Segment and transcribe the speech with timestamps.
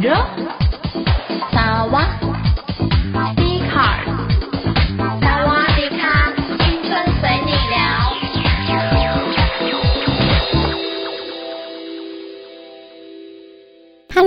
[0.00, 0.14] 着，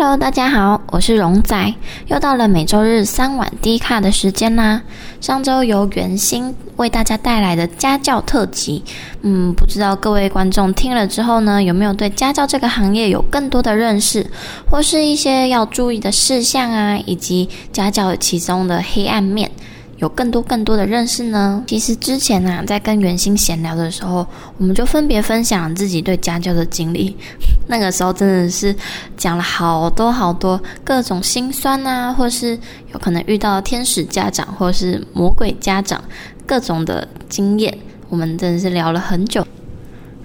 [0.02, 1.76] Hello，大家好，我是荣仔，
[2.08, 4.82] 又到了每周日三晚低卡的时间啦。
[5.22, 8.84] 上周由圆心为大家带来的家教特辑，
[9.22, 14.26] 嗯，不知道各位观众听了之后呢，有没有对家教这个行业有更多的认识，
[14.72, 19.52] 或是一些要注意的事项啊，以及家教其中的黑暗面，
[20.02, 21.64] 有更多更多的认识呢？
[21.68, 24.26] 其实之前啊，在跟圆心闲聊的时候，
[24.58, 27.16] 我们就分别分享自己对家教的经历。
[27.70, 28.76] 那个时候真的是
[29.16, 32.58] 讲了好多好多各种心酸啊，或是
[32.94, 36.04] 有可能遇到天使家长，或是魔鬼家长，
[36.48, 37.78] 各种的经验，
[38.10, 39.46] 我们真的是聊了很久。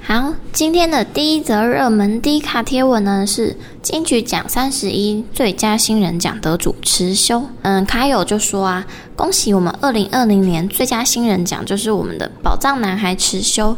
[0.08, 7.42] 好，今天的第一则热门低卡贴文呢，是金曲奖三十一最佳新人奖得主持修。
[7.62, 13.76] 嗯，卡友就说啊，恭喜我们二零二零年最佳新人奖就是我们的宝藏男孩迟修。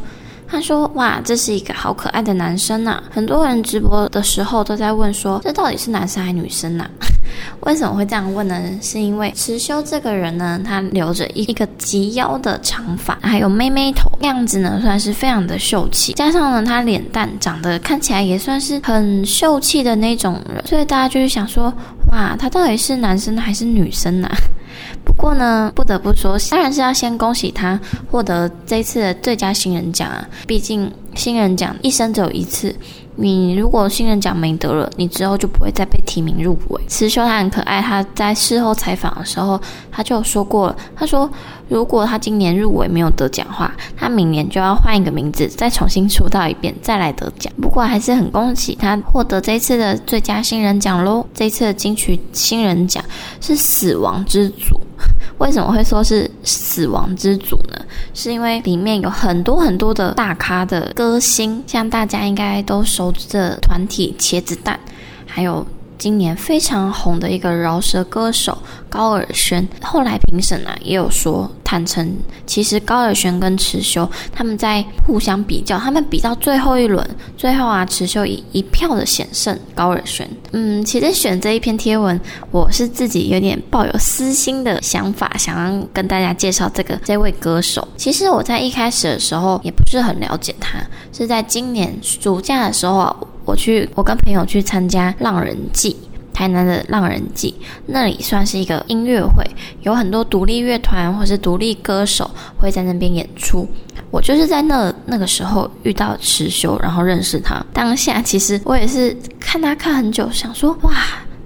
[0.50, 3.02] 他说：“哇，这是一个好可爱的男生呐、啊！
[3.10, 7.06] 很多人直播的时候都在问说，这到底是男生还是女生呐、啊？
[7.60, 8.58] 为什么会这样问呢？
[8.80, 21.72] 是因为池修这个人呢，他留着一个及腰的长发，还有妹妹头，样子呢算是非常的秀气，加上呢他脸蛋长得看起来也算是很秀气的那种人，所以大家就是想说，
[22.10, 24.36] 哇，他到底是男生还是女生呢、啊？”
[25.04, 27.78] 不过呢，不得不说，当然是要先恭喜他
[28.10, 30.28] 获得这次的最佳新人奖啊！
[30.46, 32.72] 毕竟新人奖一生只有一次，
[33.16, 36.80] 你如果新人奖没得了，你之后就不会再被提名入围。
[36.86, 39.60] 持修他很可爱，他在事后采访的时候，
[39.90, 41.28] 他就说过了，他说
[41.68, 47.52] 如果他今年入围没有得奖的话，他明年就要换一个名字，再重新出道一遍，再来得奖。
[47.60, 51.26] 不过还是很恭喜他获得这次的最佳新人奖喽！
[51.34, 53.02] 这次的金曲新人奖
[53.40, 54.78] 是死亡之组。
[55.38, 57.78] 为什么会说是死亡之组呢？
[58.14, 64.78] 是因为里面有很多很多的大咖的歌星，像大家应该都熟知的团体茄子蛋，
[65.26, 65.66] 还有。
[65.98, 68.56] 今年非常红的一个饶舌歌手
[68.88, 72.16] 高尔宣，后来评审啊也有说，坦诚
[72.46, 77.04] 其实高尔宣跟池修他们在互相比较，他们比到最后一轮，
[77.36, 80.28] 最后啊池修以一票的险胜高尔宣。
[80.52, 82.18] 嗯，其实选这一篇贴文，
[82.52, 87.86] 我是自己有点抱有私心的想法，想要跟大家介绍这个这位歌手。
[87.96, 90.78] 其实我在一开始的时候也不是很了解他，
[91.12, 93.16] 是在今年暑假的时候啊。
[93.48, 95.96] 我去，我跟朋友去参加浪人祭，
[96.34, 97.54] 台南的浪人祭，
[97.86, 99.42] 那里算是一个音乐会，
[99.80, 103.66] 有很多独立乐团或是独立歌手会在那边演出。
[104.10, 107.64] 我就是在那那个时候遇到迟修，然后认识他。
[107.72, 110.92] 当下其实我也是看他看很久，想说哇。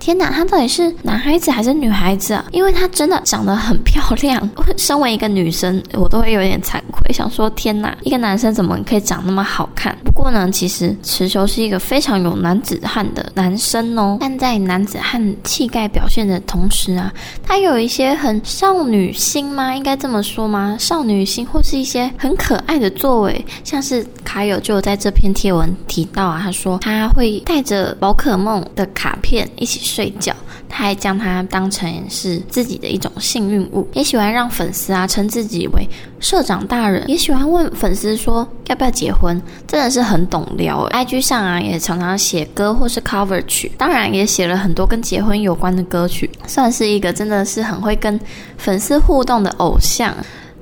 [0.03, 2.45] 天哪，他到底是男孩子还是女孩子啊？
[2.51, 4.51] 因为他真的长得很漂亮。
[4.77, 9.97] 身为一个女生，我都会有点惭愧，想说天哪，一个男生怎么可以长那么好看？
[10.05, 14.17] 不过呢，其实持球是一个非常有男子汉的男生哦。
[14.21, 19.73] 但在男子汉气概表现的同时啊，他有一些很少女心吗？
[19.73, 20.77] 应该这么说吗？
[20.81, 29.92] 少女心或是一些很可爱的作为，像是卡友就在这篇贴文提到啊，他说他会带着宝可梦的卡片一起。
[29.93, 30.35] 睡觉，
[30.71, 35.87] 他还将它当成是自己的一种幸运物，也喜欢让粉丝啊称自己为
[36.19, 40.89] 社长大人，也喜欢问粉丝说要不要结婚，真的是很懂撩。
[40.89, 48.19] IG 上啊也常常写歌或是 cover 曲，当然也写了很多跟结婚有关的歌曲，算是一个真的是很会跟
[48.57, 50.17] 粉丝互动的偶像。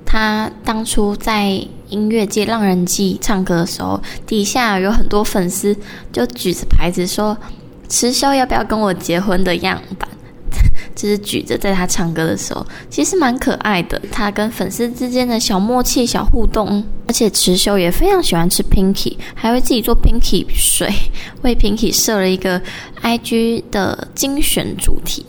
[0.04, 5.76] 他当初在音乐界浪人祭唱歌的时候，底下有很多粉丝
[6.12, 7.38] 就举着牌子说。
[7.90, 10.08] 池修要不要跟我结婚的样板，
[10.94, 14.00] 就是举着在他唱歌的时候，其实蛮可爱的。
[14.12, 20.88] 他跟粉丝之间的小默契、小互动，而且池修也非常喜欢吃 Pinky，还会自己做 Pinky 水，
[21.42, 22.62] 为 Pinky 设了一个
[23.02, 25.26] IG 的精选主题。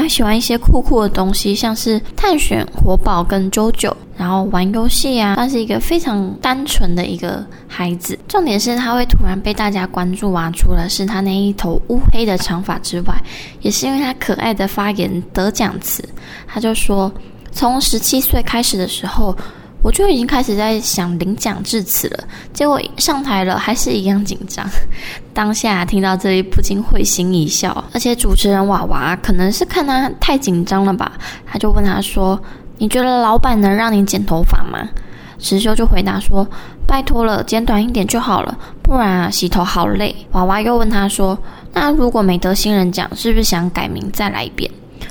[0.00, 8.18] 还喜欢一些酷酷的东西，像是探险活宝跟 JoJo，然后玩游戏啊，他是一个非常单纯的一个孩子。
[8.26, 13.14] 重点是他会突然被大家关注啊，除了是他那一头乌黑的长发之外，
[13.60, 16.02] 也是因为他可爱的发言得奖词。
[16.46, 17.12] 他就说，
[17.50, 19.36] 从十七岁开始的时候。
[19.82, 24.64] 我就已经开始在想领奖致辞了，结果上台了还是一样紧张。
[25.34, 31.12] 当下听到这里不禁会心一笑，而且主持人娃娃可能是看他太紧张了吧，
[31.44, 32.40] 他就问他说
[32.78, 34.88] ：“你觉得老板能让你剪头发吗？”
[35.40, 36.46] 持修就回答说
[36.86, 41.36] ：“拜托了，剪短一点就好了，不然啊洗头好累。”娃娃又问他说
[41.74, 44.70] ：“那如果没得新人奖，是不是想改名再来一遍？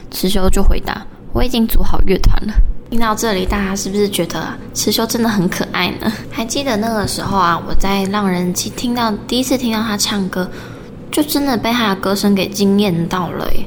[0.09, 2.53] 持修就回答：我已经组好乐团了。
[2.91, 6.11] 听到这里，大家是不是觉得池修真的很可爱呢？
[6.29, 10.45] 还记得那个时候啊，我在浪人听到第一次听到他唱歌，
[11.09, 13.65] 就真的被他的歌声给惊艳到了诶。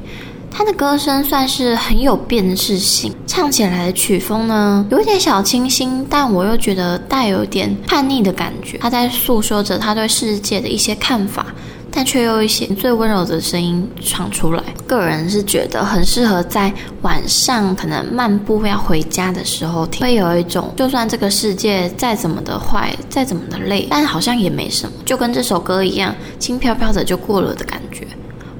[0.51, 8.77] 他的歌声算是很有辨识性，唱起来的曲风呢，有点小清新，但我又觉得带有点叛逆的感觉。
[8.77, 11.47] 他在诉说着他对世界的一些看法，
[11.95, 14.61] 但却又一些最温柔的声音唱出来。
[14.85, 16.71] 个人是觉得很适合在
[17.01, 28.05] 晚上可能漫步要回家的时候听，会有一种就算这个世界再怎么的坏，再怎么的累，但好像也没什么，就跟这首歌一样，轻飘飘的就过了的感觉。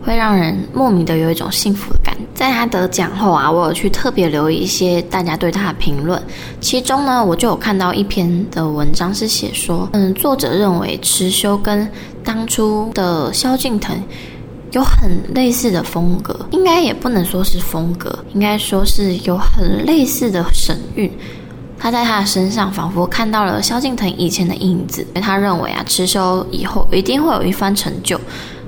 [0.04, 2.22] 会让人莫名的有一种幸福的感觉。
[2.36, 6.22] 在他得奖后啊，我有去特别留意一些大家对他的评论，
[6.62, 11.90] 其中呢，我就有看到一篇的文章是写说，嗯，作者认为持修跟
[12.26, 13.96] 当初的萧敬腾
[14.72, 21.10] 有很类似的风格，应该也不能说是风格，应该说是有很类似的神韵。
[21.78, 28.20] 他在他的身上仿佛看到了萧敬腾以前的影子，他认为啊，持修以后一定会有一番成就。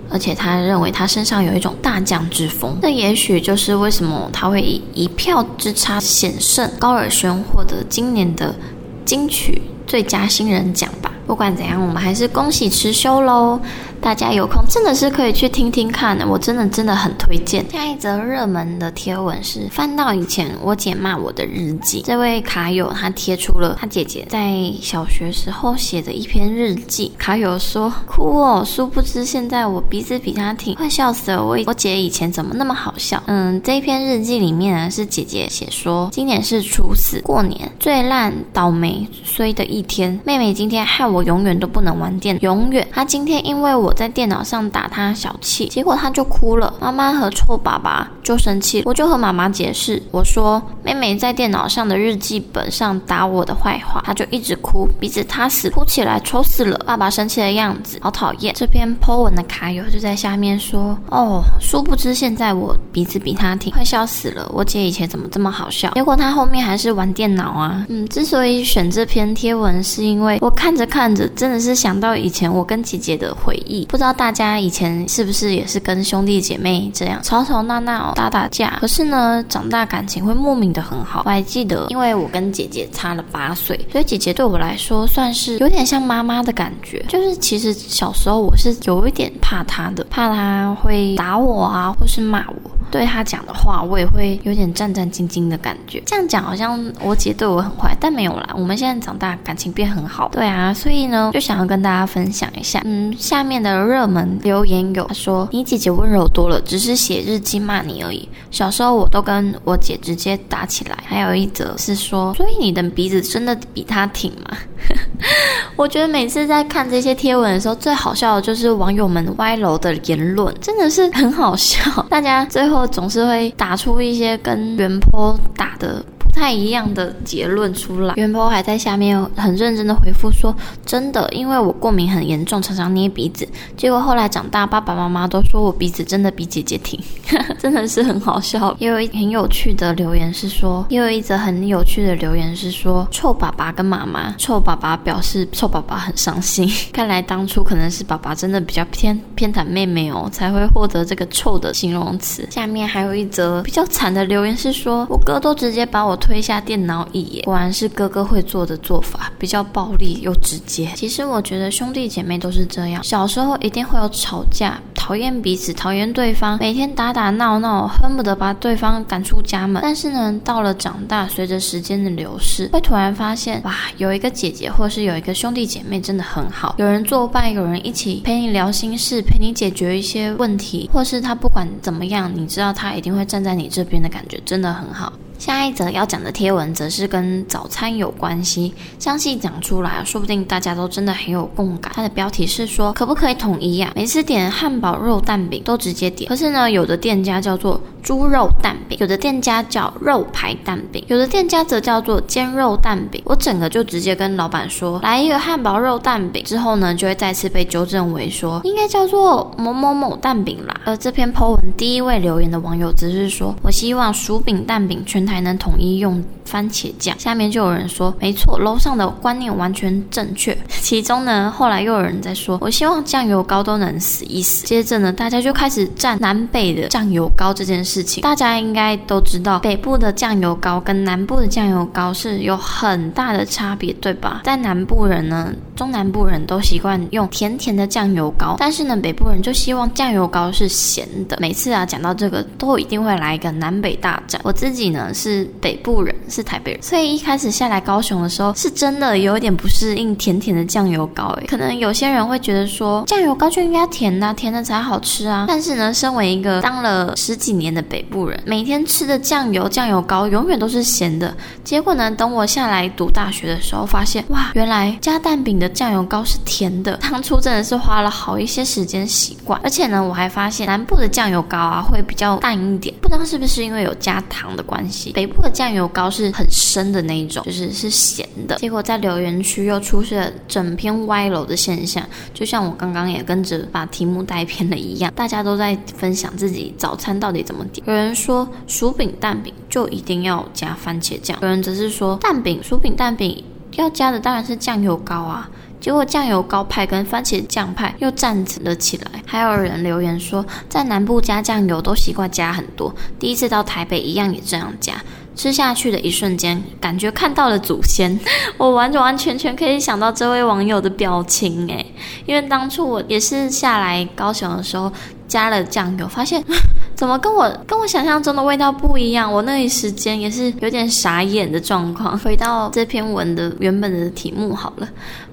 [0.10, 8.56] 而且他认为他身上有一种大将之风，这也许就是为什么他会以一票之差险胜高尔宣获得今年的
[9.04, 11.12] 金曲最佳新人奖吧。
[11.28, 13.60] 不管怎样，我们还是恭喜持修喽！
[14.00, 17.70] 大家有空真的是可以去听听看的，我真的真的很推荐。
[17.70, 27.12] 下一则热门的贴文是翻到以前我姐骂我的日记，这位卡友他贴出了他姐姐在小学时候写的一篇日记。
[27.18, 31.44] 卡友说哭哦，殊不知现在我鼻子比她挺，快笑死了。
[31.44, 33.22] 我我姐以前怎么那么好笑？
[33.26, 41.17] 嗯，这一篇日记里面呢是姐姐写说，今年是初四，过年最烂倒霉衰的一天，妹妹今天害我。
[41.18, 42.88] 我永远都不能玩电，永远。
[42.92, 46.72] 他今天因为我在电脑上打他小气，结果他就哭了。
[46.80, 56.78] 妈妈和臭爸爸就生气，我就和妈妈解释，我说妹妹在电脑上的日记本上打我的坏话，他就一直哭，鼻子塌死，哭起来丑死了。
[56.86, 58.54] 爸爸生气的样子好讨厌。
[58.56, 64.48] 这篇 po 文的卡友就在下面说，哦，殊不知现在我鼻子比他挺，快笑死了。
[64.54, 65.90] 我姐以前怎么这么好笑？
[65.96, 67.88] 结果他后面还是玩电脑啊。
[67.90, 71.07] 嗯，之所以选这篇贴文，是因为我看着看。
[71.08, 81.22] 看着真的是想到以前我跟姐姐的回忆，不知道大家以前是不是也是跟兄弟姐妹这样吵吵闹闹、打打架，可是呢，长大感情会莫名的很好。
[81.24, 87.02] 我还记得，因为我跟姐姐差了八岁，所以姐姐对我来说算是有点像妈妈的感觉。
[87.08, 92.70] 就是其实小时候我是有一点怕她的，怕她会打我啊，或是骂我。
[92.92, 96.02] 对她讲的话，我也会有点战战兢兢的感觉。
[96.06, 98.50] 这样讲好像我姐对我很坏，但没有啦。
[98.54, 100.30] 我们现在长大，感情变很好。
[100.30, 102.82] 对啊，所以呢，就想要跟大家分享一下。
[102.86, 108.28] 嗯，下面的热门留言有他说：“你姐姐温柔多了，只是写日记骂你而已。
[108.52, 114.58] 小时候我都跟我姐直接打起来。”还有一则是说：“所以你的鼻子真的比她挺吗？”
[115.76, 122.06] 我觉得每次在看这些贴文的时候，最好笑的就是网友们歪楼的言论，真的是很好笑。
[122.10, 126.04] 大家最后总是会打出一些跟原坡打的。
[126.28, 130.56] 不太一样的结论出来，元波还在下面很认真的回复说
[130.86, 133.48] ：“真的，因为我过敏很严重，常常捏鼻子。
[133.76, 137.00] 结果后来长大，爸爸妈妈都说我鼻子真的比姐姐挺，
[137.58, 146.72] 真的是很好笑。”也有一很有趣的留言是说，也有一则很有趣的留言是说，臭爸爸跟妈妈，臭爸爸表示臭爸爸很伤心。
[146.94, 152.48] 看来当初可能是爸爸真的比较偏偏袒妹妹哦，才会获得这个臭的形容词。
[152.52, 156.16] 下面还有一则比较惨的留言是说，我哥都直接把我。
[156.28, 160.92] 推下电脑椅，果然是哥哥会做的做法，比较暴力又直接。
[160.94, 169.82] 其实我觉得兄弟姐妹都是这样，小时候一定会有吵架，讨厌彼此，讨厌对方，每天打打闹闹，恨不得把对方赶出家门。
[169.82, 185.14] 但是呢，到了长大，随着时间的流逝，会突然发现，哇，有一个姐姐或是有一个兄弟姐妹真的很好，有人作伴，有人一起陪你聊心事，陪你解决一些问题，或是他不管怎么样，你知道他一定会站在你这边的感觉，真的很好。
[185.38, 191.92] 下一则要讲的贴文则是跟早餐有关系，详细讲出来，说不定大家都真的很有共感。
[191.96, 193.92] 它的标题是说，可不可以统一呀？
[193.96, 203.22] 每次点汉堡肉蛋饼都直接点，可是呢，有的店家叫做猪肉蛋饼，有的店家叫肉排蛋饼，有的店家则叫做煎肉蛋饼。
[203.24, 210.76] 我整个就直接跟老板说，来一个汉堡肉蛋饼，之后呢，就会再次被纠正为说，应该叫做某某某蛋饼啦。
[210.84, 215.27] 而这篇 po 文第一位留言的网友则是说，我希望薯饼蛋饼全。
[215.28, 217.14] 台能统一用番茄酱。
[217.20, 220.58] 下面就有人说，没错，楼上的观念完全正确。
[220.82, 224.66] 其中呢，后来又有人在说，我希望酱油膏都能死一死。
[224.66, 228.24] 接着呢，大家就开始战南北的酱油膏这件事情。
[228.24, 234.42] 大家应该都知道，北部的酱油膏跟南部的酱油膏是有很大的差别，对吧？
[234.46, 241.38] 在南部人呢，中南部人都习惯用甜甜的酱油膏，但是呢，北部人就希望酱油膏是咸的。
[241.42, 244.40] 每次啊，讲到这个，都一定会来一个南北大战。
[244.44, 251.30] 我自己呢是北部人，是台北人，所以一开始下来高雄的时候，是真的有一点不适应甜甜的酱油膏。
[251.40, 255.46] 诶，可能有些人会觉得说，酱油膏就应该甜呐，甜的才好吃啊。
[255.48, 261.36] 但是呢，身为一个当了十几年的北部人，每天吃的酱油、酱油膏永远都是咸的。
[261.64, 266.96] 结果呢，等我下来读大学的时候，发现哇，原来加蛋饼的酱油膏是甜的。
[266.98, 275.07] 当初真的是花了好一些时间习惯，而且呢，我还发现南部的酱油膏啊会比较淡一点，不知道是不是因为有加糖的关系。
[275.14, 278.56] 北部的酱油膏是很深的那一种，就是是咸的。
[278.58, 287.86] 结果在留言区又出现了整篇歪楼的现象，就像我刚刚也跟着把题目带偏了一样，大家都在分享自己早餐到底怎么点。
[287.88, 293.44] 有人说薯饼蛋饼就一定要加番茄酱，有人则是说蛋饼薯饼蛋饼
[293.76, 295.50] 要加的当然是酱油膏啊。
[295.80, 304.96] 结果酱油膏派跟番茄酱派又站了起来，还有人留言说，在南部加酱油都习惯加很多，第一次到台北一样也这样加，
[305.36, 308.20] 吃下去的一瞬间，感觉看到了祖先，
[308.58, 311.94] 我完完全全可以想到这位网友的表情诶，
[312.26, 314.92] 因为当初我也是下来高雄的时候
[315.28, 316.44] 加了酱油，发现
[316.96, 322.18] 怎么跟我跟我想象中的味道不一样，我那一时间也是有点傻眼的状况。
[322.18, 324.88] 回到这篇文的原本的题目好了。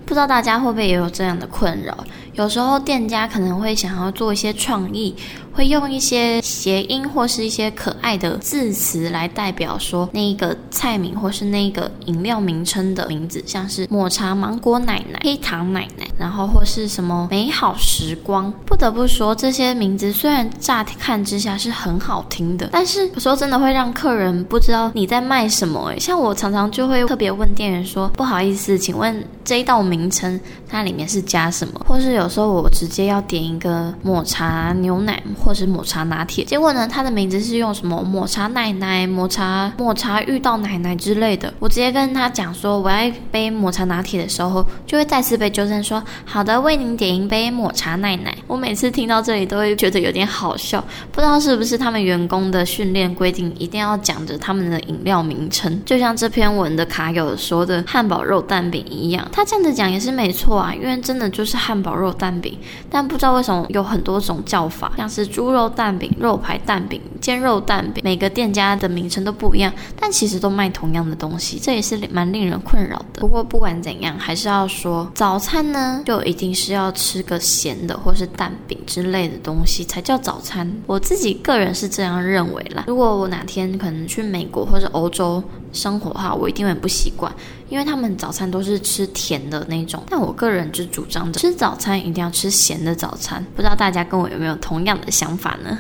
[0.05, 1.97] 不知道大家会不会也有这样的困扰？
[2.35, 5.15] 有时候店家可能会想要做一些创意，
[5.53, 18.53] 会用一些谐音或是一些可爱的字词来代表说那一个菜名或是那个饮料名称的名字，像是抹茶芒果奶奶、黑糖奶奶，然后或是什么美好时光。
[18.67, 25.93] 不得不说，这些名字虽然乍看之下是很好听的，但是有时候真的会让客人不知道你在卖什么。
[26.01, 41.55] 像我常常就会特别问店员说：“不好意思，请问这一道名。”名称它里面是加什么，或是有时候我直接要点一个抹茶牛奶，或是抹茶拿铁，结果呢，它的名字是用什么抹茶奶奶、抹茶抹茶遇到奶奶之类的。
[41.61, 48.37] 我直接跟他讲说我要一杯抹茶拿铁的时候，就会再次被纠正说好的，为您点一杯抹茶奶奶。
[48.49, 59.84] 我每次听到这里都会觉得有点好笑，不知道是不是他们员工的训练规定一定要讲着他们的饮料名称，就像这篇文的卡友说的汉堡肉蛋饼一样，他这样子讲。
[59.91, 62.59] 也是没错啊，因为真的就是汉堡肉蛋饼，
[62.91, 73.21] 但不知道为什么有很多种叫法，像是猪肉蛋饼、肉排蛋饼、煎肉蛋饼，每个店家的名称都不一样，但其实都卖同样的东西，这也是蛮令人困扰的。
[73.21, 80.71] 不过不管怎样，还是要说早餐呢，就一定是要吃个咸的或是蛋饼之类的东西才叫早餐。
[80.87, 82.85] 我自己个人是这样认为啦。
[82.87, 85.43] 如果我哪天可能去美国或者欧洲
[85.75, 87.31] 生活的话，我一定会不习惯，
[87.69, 90.03] 因为他们早餐都是吃甜的那种。
[90.09, 93.45] 但我个人就主张着，吃早餐一定要吃咸的早餐。
[93.57, 95.79] 不知道大家跟我有没有同样的想法呢？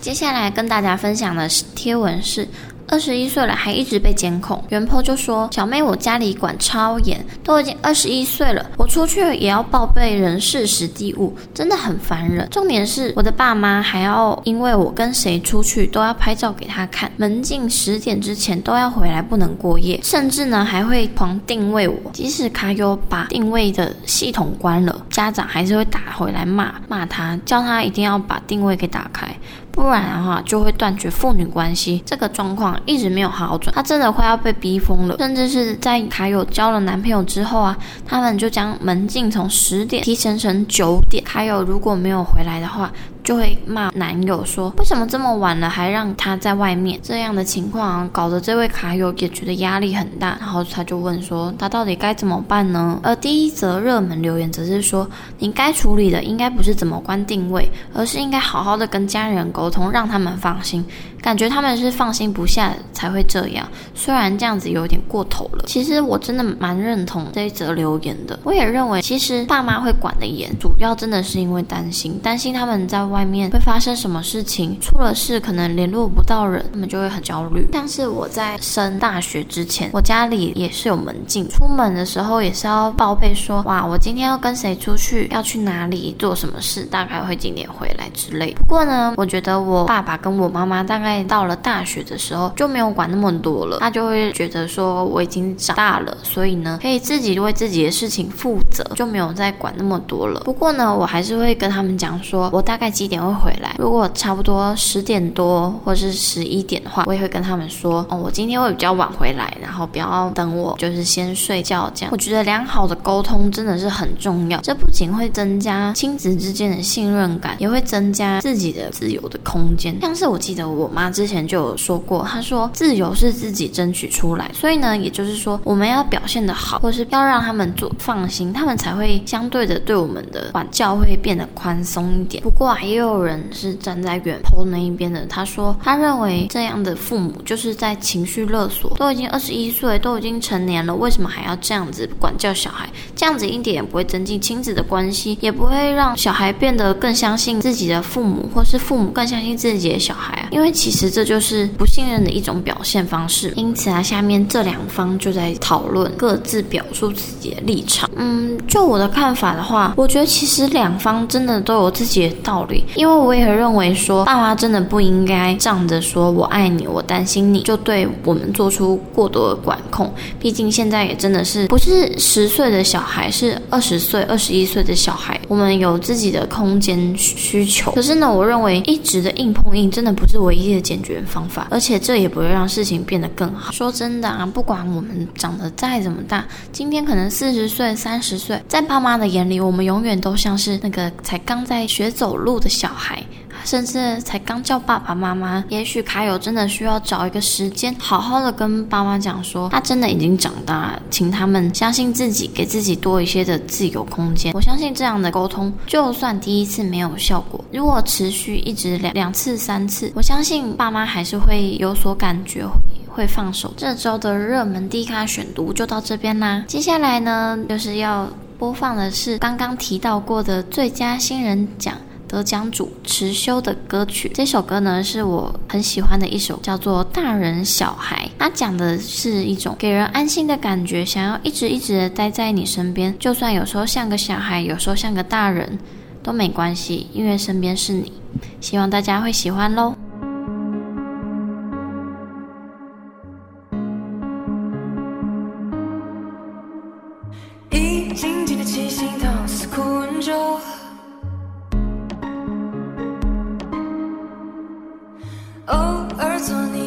[0.00, 2.46] 接下来跟大家分享的是贴文是。
[2.94, 12.48] 二十一岁了还一直被监控，原 po 就说：“小妹，我家里管超严，都已经二十一岁了，我出去也要报备人事时地物，真的很烦人。
[12.52, 29.26] 重点是我的爸妈还要因为我跟谁出去都要拍照给他看，门禁十点之前都要回来，不能过夜，甚至呢还会狂定位我，即使卡友把定位的系统关了，家长还是会打回来骂骂他，叫他一定要把定位给打开。”
[29.74, 32.02] 不然的话，就会断绝父女关系。
[32.06, 35.16] 这个状况一直没有好转，她真的快要被逼疯了。
[35.18, 37.76] 甚至是在卡友交了男朋友之后啊，
[38.06, 41.22] 他们就将门禁从十点提前成九点。
[41.24, 42.92] 卡友如果没有回来的话，
[43.24, 50.36] 就会骂男友说：“为什么这么晚了还让他在外面？”这样的情况，搞得这位卡友也觉得压力很大。
[50.38, 55.08] 然后他就问说：“他到底该怎么办呢？”而第一则热门留言则是说
[55.40, 60.84] ：“你该处理的应该不是怎么关定位，而是应该好好的跟家人沟通，让他们放心。
[61.22, 63.66] 感觉他们是放心不下才会这样。
[63.94, 68.38] 虽然这样子有点过头了，其实我真的蛮认同这一则留言的。
[68.44, 73.02] 我也认为，其实爸妈会管得严，主要真的是因为担心，担心他们在。
[73.14, 77.64] 外面会发生什么事情，出了事可能联络不到人，他们就会很焦虑。
[77.72, 88.52] 像是我在升大学之前，我家里也是有门禁，出门的时候也是要报备说，哇，我今天要跟谁出去，要去哪里做什么事，大概会几点回来之类。
[88.54, 100.40] 不过呢，我觉得我爸爸跟我妈妈大概到了大学的时候就没有管那么多了，他就会觉得说我已经长大了，所以呢可以自己为自己的事情负责，就没有再管那么多了。
[100.40, 103.76] 不过呢，我还是会跟他们讲说，我大概几一点会回来。
[103.78, 112.10] 如果差不多十点多或是十一点的话，我也会跟他们说，哦，我今天会比较晚回来，然后不要等我，就是先睡觉这样。
[112.12, 119.94] 我觉得良好的沟通真的是很重要，这不仅会增加亲子之间的信任感，也会增加自己的自由的空间。
[120.00, 132.42] 像是我记得我妈之前就有说过，她说自由是自己争取出来，所以呢，也就是说我们要表现得好，或是要让他们做放心，他们才会相对的对我们的管教会变得宽松一点。
[132.42, 142.88] 不过啊，也有人是站在远 PO 那一边的，他说他认为这样的父母就是在情绪勒索，都已经二十一岁，都已经成年了，为什么还要这样子管教小孩？
[143.16, 150.48] 这样子一点也不会增进亲子的关系，也不会让小孩变得更相信自己的父母，或是父母更相信自己的小孩啊。
[150.52, 153.52] 因为其实这就是不信任的一种表现方式。
[153.56, 158.08] 因此啊，下面这两方就在讨论，各自表述自己的立场。
[158.14, 162.83] 嗯，就我的看法的话，我觉得其实两方真的都有自己的道理。
[162.94, 170.12] 因为我也认为说，爸妈真的不应该仗着说我爱你，我担心你就对我们做出过多的管控。
[170.38, 177.92] 毕竟现在也真的是不是十岁的小孩，是二十岁、二十一岁的小孩，我们有自己的空间需求。
[177.92, 183.72] 可是呢，我认为一直的硬碰硬真的不是唯一的解决方法，而且这也不会让事情变得更好。
[183.72, 193.22] 说真的啊，不管我们长得再怎么大，今天可能四十岁、三十岁，在爸妈的眼里，我们永远都像是那个才刚在学走路的小孩。
[193.64, 204.52] 甚至才刚叫爸爸妈妈，也许卡友真的需要找一个时间，好好的跟爸妈讲说，他真的已经长大，请他们相信自己，给自己多一些的自由空间。
[204.52, 212.66] 我相信这样的沟通，就算第一次没有效果，如果持续一直两两次、三次，我相信爸妈还是会有所感觉，
[213.08, 213.72] 会放手。
[213.78, 218.28] 这周的热门低卡选读就到这边啦，接下来呢，就是要
[218.58, 221.94] 播放的是刚刚提到过的最佳新人奖。
[222.26, 228.26] 德江主持修的歌曲，这首歌呢是我很喜欢的一首，叫做《大人小孩》。
[228.38, 235.78] 它讲的是一种给人安心的感觉，想要一直一直的待在你身边，就算有时候像个小孩，有时候像个大人，
[236.22, 238.12] 都没关系，因为身边是你。
[238.60, 239.94] 希望大家会喜欢喽。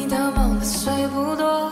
[0.08, 1.70] 的梦的碎不多。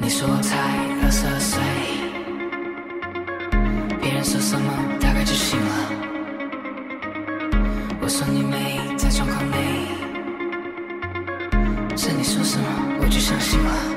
[0.00, 0.58] 你说我猜
[1.00, 1.62] 六十二岁
[4.00, 5.66] 别人说什么大概就信了。
[8.00, 9.86] 我说你美在状况美
[11.96, 12.66] 是你说什么
[13.00, 13.93] 我就相信了。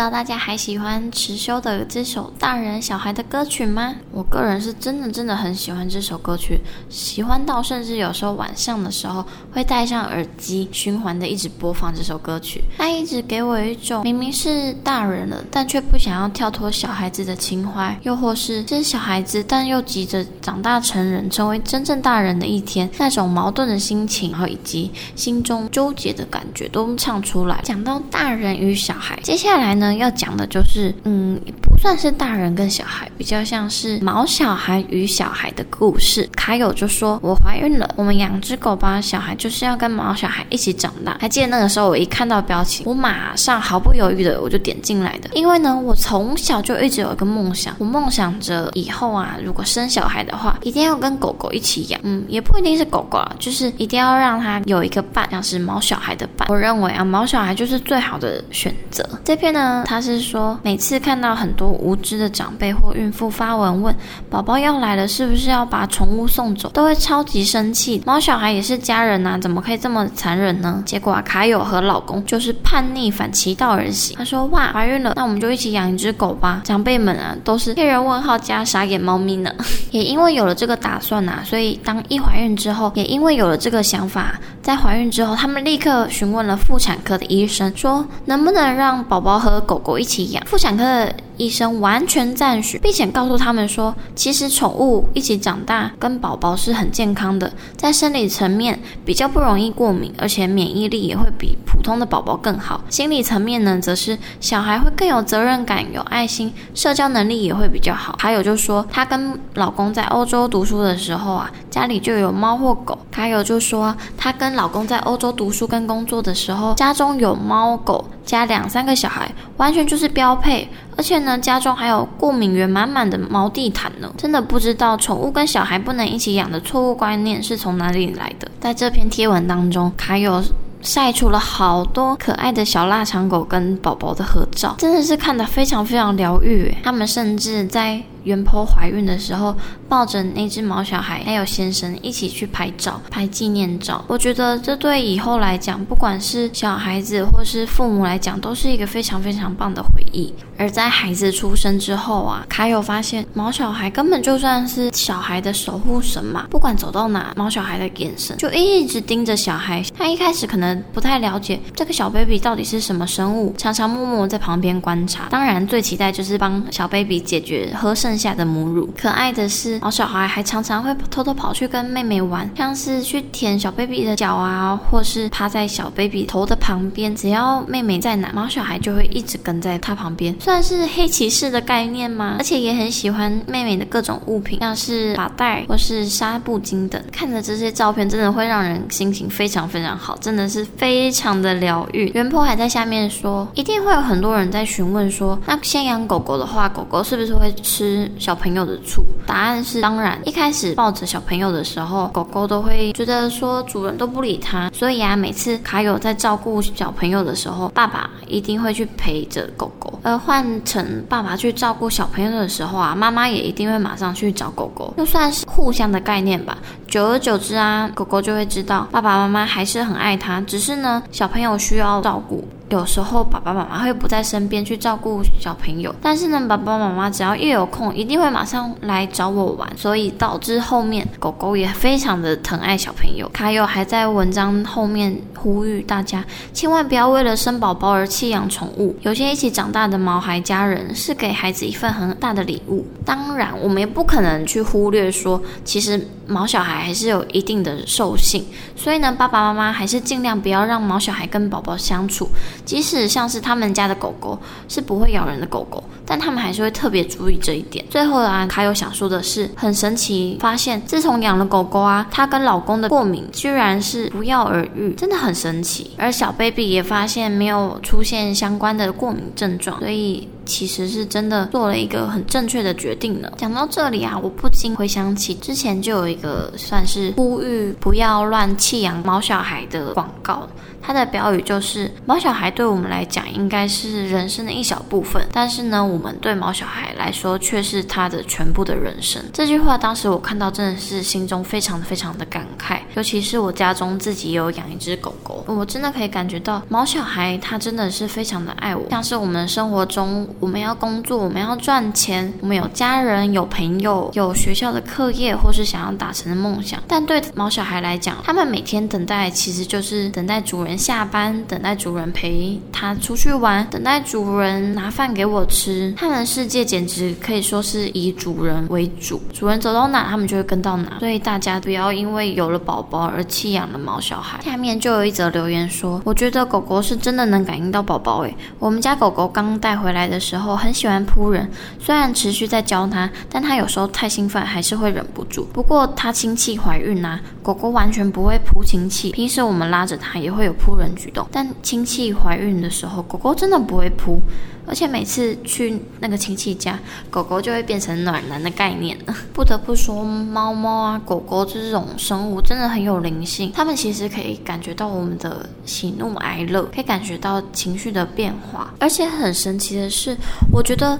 [0.00, 3.94] 知道大家还喜欢迟修的这首大人小孩的歌曲吗？
[4.10, 6.58] 我个人是真的真的很喜欢这首歌曲，
[6.88, 12.64] 喜欢到甚至有时候晚上的时候会戴上耳机循环的一直播放这首歌曲。
[12.80, 27.60] 他一直给我一种明明是大人了，但却不想要跳脱小孩子的情怀，又或是是小孩子但又急着长大成人，成为真正大人的一天，那种矛盾的心情，然后以及心中纠结的感觉都唱出来。
[27.62, 29.74] 讲到大人与小孩，接下来。
[29.74, 36.28] 呢，要讲的就是，嗯，不算是大人跟小孩，比较像是毛小孩与小孩的故事。
[36.36, 41.16] 卡友就说：“我怀孕了，我们养只狗吧。”小孩就是要跟毛小孩一起长大。
[41.20, 52.00] 还记得那个时候，我一看到标我马上毫不犹豫的我就点进来的，因为呢，我从小就一直有一个梦想，我梦想着以后啊，如果生小孩的话，一定要跟狗狗一起养。
[52.02, 56.48] 嗯，也不一定是狗狗啊，就是一定要让它有一个伴，像是毛小孩的伴。
[56.48, 59.08] 我认为啊，毛小孩就是最好的选择。
[59.24, 59.60] 这篇呢。
[59.60, 63.94] 呢，他是说，每次看到很多无知的长辈或孕妇发文问
[64.30, 68.02] 宝宝要来了，是不是要把宠物送走，都会超级生气。
[68.06, 70.82] 毛小孩也是家人呐，怎么可以这么残忍呢？
[70.86, 74.16] 结果啊，卡友和老公就是叛逆反其道而行。
[74.16, 76.62] 他说：哇，怀孕了，那我们就一起养一只狗吧。
[76.64, 79.52] 长辈们啊，都是黑人问号加傻眼猫咪呢。
[79.90, 102.82] 也因为有了这个打算呐，所以当一怀孕之后，也因为有了这个想法，在怀孕之后，他们立刻询问了妇产科的医生，说能不能让宝宝和狗狗一起养，妇产科的医生完全赞许，并且告诉他们说，其实宠物一起长大跟宝宝是很健康的，在生理层面比较不容易过敏，而且免疫力也会比普通的宝宝更好。
[102.90, 108.16] 心理层面呢，则是小孩会更有责任感、有爱心，社交能力也会比较好。
[108.18, 112.98] 还有就说，她跟老公在欧洲读书的时候啊，家里就有猫或狗。
[113.10, 120.68] 还有就说，她跟老公在欧洲读书跟工作的时候，家中有猫狗加两三个小孩，完全就是标配。
[121.00, 128.46] 而且呢，家中还有过敏源满满的毛地毯呢，真的不知道宠物跟小孩不能一起养的错误观念是从哪里来的。
[128.60, 130.44] 在这篇贴文当中，卡友
[130.82, 136.76] 晒出了好多可爱的小腊肠狗跟宝宝的合照，真的是看得非常非常疗愈。
[136.84, 138.02] 他们甚至在。
[138.24, 139.54] 原 PO 怀孕的时候，
[139.88, 144.04] 抱着那只毛小孩，还有先生一起去拍照、拍纪念照。
[144.08, 150.32] 我觉得这对以后来讲，不管是小孩子或是父母来讲，都是一个非常非常棒的回忆。
[150.56, 159.82] 而在孩子出生之后啊，卡友发现毛小孩根本就算是小孩的守护神嘛，不管走到哪，毛小孩的眼神就一直盯着小孩。
[159.96, 165.28] 他一开始可能不太了解这个小 baby 到底是什么生物，常常默默在旁边观察。
[165.30, 168.92] 当然，最期待就是帮小 baby 解决喝剩剩下的母乳。
[168.98, 177.14] 可爱的是，毛小孩还常常会偷偷跑去跟妹妹玩，像是去舔小 baby 的脚啊，或是趴在小 baby 头的旁边。
[177.14, 180.34] 只要妹妹在哪，毛小孩就会一直跟在她旁边。
[180.40, 182.34] 算是黑骑士的概念吗？
[182.36, 187.00] 而且也很喜欢妹妹的各种物品，像是发带或是纱布巾等。
[187.12, 192.10] 看着这些照片，真的会让人心情非常非常好，真的是非常的疗愈。
[192.12, 199.04] 原 PO 还在下面说，一定会有很多人在询问说，那先养狗狗的话，狗狗是不是会吃小朋友的醋？
[199.26, 200.18] 答案是当然。
[200.24, 216.58] 一开始抱着小朋友的时候，狗狗都会觉得说主人都不理它，所以啊，每次卡友在照顾小朋友的时候，爸爸一定会去陪着狗狗，而换成爸爸去照顾小朋友的时候啊，妈妈也一定会马上去找狗狗，就算是互相的概念吧。
[216.88, 222.44] 久而久之啊，狗狗就会知道爸爸妈妈还是很爱它，只是呢，小朋友需要照顾。
[222.70, 233.28] 有时候爸爸妈妈会不在身边去照顾小朋友，但是呢，爸爸妈妈只要一有空，一定会马上来找我玩，所以导致后面狗狗也非常的疼爱小朋友。
[233.30, 238.94] 卡友还在文章后面呼吁大家，千万不要为了生宝宝而弃养宠物。
[239.02, 242.86] 有些一起长大的毛孩家人是给孩子一份很大的礼物。
[243.04, 248.44] 当然，我们也不可能去忽略说，其实毛小孩还是有一定的兽性，
[248.76, 252.28] 所以呢，爸爸妈妈还是尽量不要让毛小孩跟宝宝相处。
[252.64, 257.84] 即使像是他们家的狗狗是不会咬人的狗狗，但他们还是会特别注意这一点。
[257.90, 265.90] 最后啊，卡友想说的是，很神奇，发现自从养了狗狗啊，她跟老公的过敏居然是不药而愈，真的很神奇。
[265.96, 270.28] 而小 baby 也发现没有出现相关的过敏症状，所以。
[270.46, 273.30] 其实是真的做了一个很正确的决定呢。
[273.36, 280.48] 讲到这里啊，我不禁回想起之前就有一个算是呼吁不要乱弃养毛小孩的广告。
[280.82, 289.22] 它的标语就是：毛小孩对我们来讲应该是人生的一小部分，但是呢，我们对毛小孩来说却是他的全部的人生。
[289.32, 310.69] 这句话当时我看到真的是心中非常非常的感慨，尤其是我家中自己有养一只狗狗，我真的可以感觉到毛小孩他真的是非常的爱我，像是我们生活中我们要工作，我们要赚钱，我们有家人、有朋友、有学校的课业或是想要达成的梦想，但对毛小孩来讲，他们每天等待其实就是等待主人。
[310.76, 315.92] 下班等待主人陪他出去玩，等待主人拿饭给我吃。
[315.96, 320.98] 他们的世界简直可以说是以主人为主，主人走到哪，他们就会跟到哪。
[321.00, 324.40] 所以大家不要因为有了宝宝而弃养了毛小孩。
[324.42, 328.20] 下面就有一则留言说：“我觉得狗狗是真的能感应到宝宝。
[328.20, 335.48] 诶，我们家狗狗刚带回来的时候很喜欢扑人，虽然持续在教它，但它有时候太兴奋还是会忍不住。
[335.52, 339.10] 不过它亲戚怀孕啊，狗狗完全不会扑亲戚。
[339.10, 344.20] 平时我们拉着它也会有。”扑人举动，但亲戚怀孕的时候，狗狗真的不会扑，
[344.66, 346.78] 而且每次去那个亲戚家，
[347.10, 348.96] 狗狗就会变成暖男的概念。
[349.32, 360.16] 不得不说，猫猫啊、狗狗这种生物真的很有灵性，它们其实可以感觉到我们的喜怒哀乐，可以感觉到情绪的变化，而且很神奇的是，
[360.52, 360.98] 我觉得。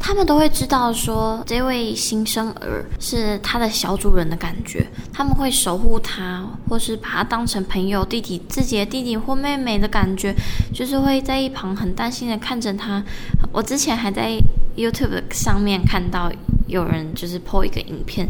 [0.00, 10.34] 他们都会知道说，这位新生儿是他的小主人的感觉，他们会守护他，或是把他当成朋友、弟弟、自己的弟弟或妹妹的感觉，
[10.72, 13.04] 就是会在一旁很担心的看着他。
[13.52, 14.38] 我之前还在
[14.76, 16.32] YouTube 上面看到
[16.66, 18.26] 有人就是 po 一个影片，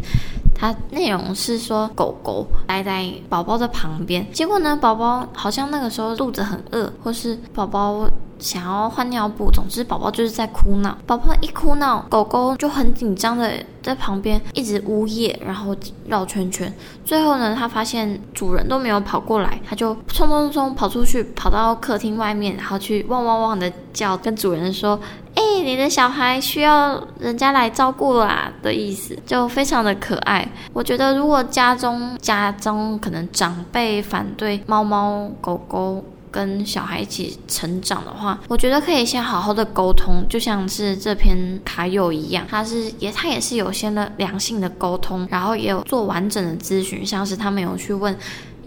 [0.53, 8.09] 它内容是说狗狗待在宝宝的旁边，结果呢，宝宝好像那个时候肚子很饿，或是宝宝。
[8.39, 10.97] 想要换尿布，总之宝宝就是在哭闹。
[11.05, 13.51] 宝宝一哭闹，狗狗就很紧张的
[13.83, 15.75] 在旁边一直呜咽，然后
[16.07, 16.73] 绕圈圈。
[17.03, 24.99] 最后呢，它发现主人都没有跑过来，它就冲冲冲跑出去，跑到客厅外面，然后去汪汪汪的叫，跟主人说
[25.35, 30.47] ：“哎，你的小孩需要人家来照顾啦”的意思，就非常的可爱。
[30.71, 36.03] 我觉得如果家中家中可能长辈反对猫猫狗狗。
[36.31, 48.15] 跟小孩一起成长的话，我觉得可以先好好的沟通，就像是这篇卡友一样，他是也他也是有先了良性的沟通，然后也有做完整的咨询，像是他们有去问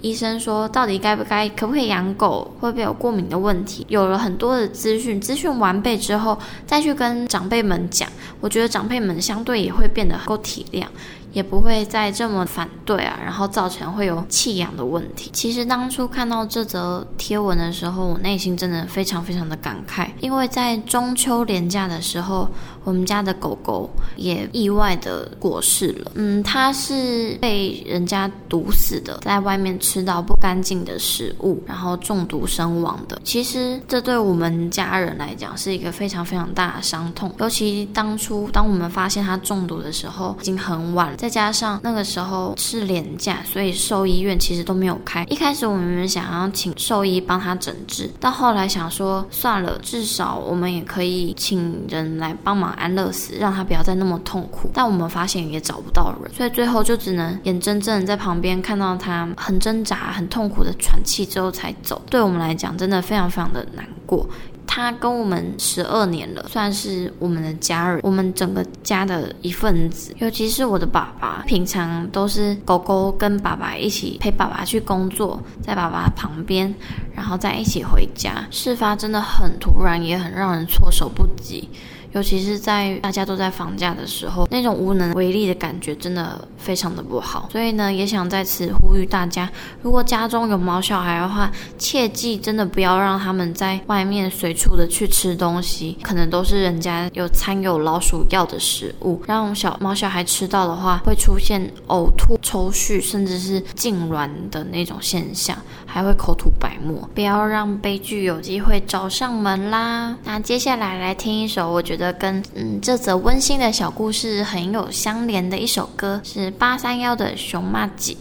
[0.00, 8.08] 医生说到底该不该可不可以养狗，会不会有过敏的问题，有了很多的资讯，资讯完备之后再去跟长辈们讲，
[8.40, 10.84] 我觉得长辈们相对也会变得够体谅。
[11.32, 15.30] 也不会再这么反对啊，然后造成会有弃养的问题。
[15.32, 22.48] 其实当初看到这则贴文的时候，我内心真的非常非常的感慨，因为在中秋连假的时候，
[22.84, 26.12] 我们家的狗狗也意外的过世了。
[26.14, 33.20] 嗯，它是被人家毒死的，在外面吃到不干净的食物，然后中毒身亡的。
[33.24, 41.16] 其实这对我们家人来讲是一个非常非常大的伤痛，尤其当初当我们发现它中毒的时候，已经很晚了。
[41.22, 45.24] 再加上那个时候是连假，所以兽医院其实都没有开。
[45.30, 54.68] 一开始我们想要请兽医帮他诊治，到后来想说算了，至少我们也可以请人来帮忙安乐死，让他不要再那么痛苦。
[54.74, 62.02] 但我们发现也找不到人，所以最后就只能眼睁睁在旁边看到他很挣扎、很痛苦的喘气之后才走。
[62.10, 64.28] 对我们来讲，真的非常非常的难过。
[64.74, 70.14] 他跟我们十二年了，算是我们的家人，我们整个家的一份子。
[70.18, 76.74] 尤其是我的爸爸，平常都是狗狗跟爸爸一起陪爸爸去工作，在爸爸旁边，
[77.14, 78.46] 然后再一起回家。
[78.50, 81.68] 事发真的很突然，也很让人措手不及。
[82.12, 87.48] 尤其是在大家都在放假的时候，那种无能为力的感觉真的非常的不好。
[87.50, 89.50] 所以呢，也想在此呼吁大家，
[89.82, 105.56] 如果家中有毛小孩的话，切记真的不要让他们在外面随处的去吃东西，可能都是人家有掺有老鼠药的食物，让小毛小孩吃到的话，会出现呕吐、抽搐，甚至是痉挛的那种现象，
[105.92, 107.06] 还会口吐白沫。
[107.14, 110.16] 不要让悲剧有机会找上门啦！
[110.24, 118.14] 那接下来来听一首我觉得跟嗯这则温馨的小故事很有相连的一首歌，是八三幺的《熊麻吉》。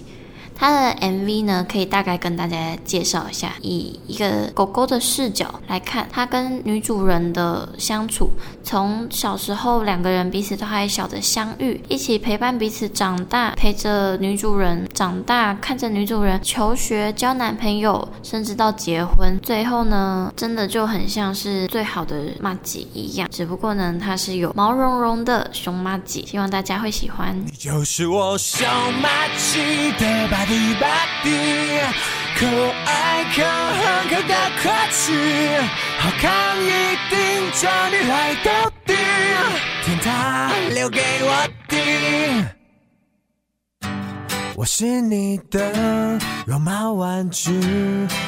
[0.62, 8.30] 它的 MV 呢，可以大概跟大家介绍一下，以一个狗狗的视角来看，它跟女主人的相处，
[8.64, 27.36] 从小时候两个人彼此都还小的相遇，一起陪伴彼此长大，陪着女主人长大，看着女主人求学、交男朋友，甚至到结婚，最后呢，真的就很像是最好的妈吉一样，只不过呢，它是有毛茸茸的熊妈吉，希望大家会喜欢。
[27.48, 28.64] 你就是我熊
[29.02, 30.46] 麻吉的吧。
[30.52, 30.86] 迪吧
[31.24, 31.30] 迪，
[32.36, 32.46] 可
[32.86, 35.14] 爱可恨可歌可泣，
[35.98, 36.68] 好看一
[37.10, 37.16] 定
[37.54, 38.94] 叫你来到底，
[39.86, 41.78] 天堂留给我的。
[44.58, 47.58] 我是你的绒毛玩具，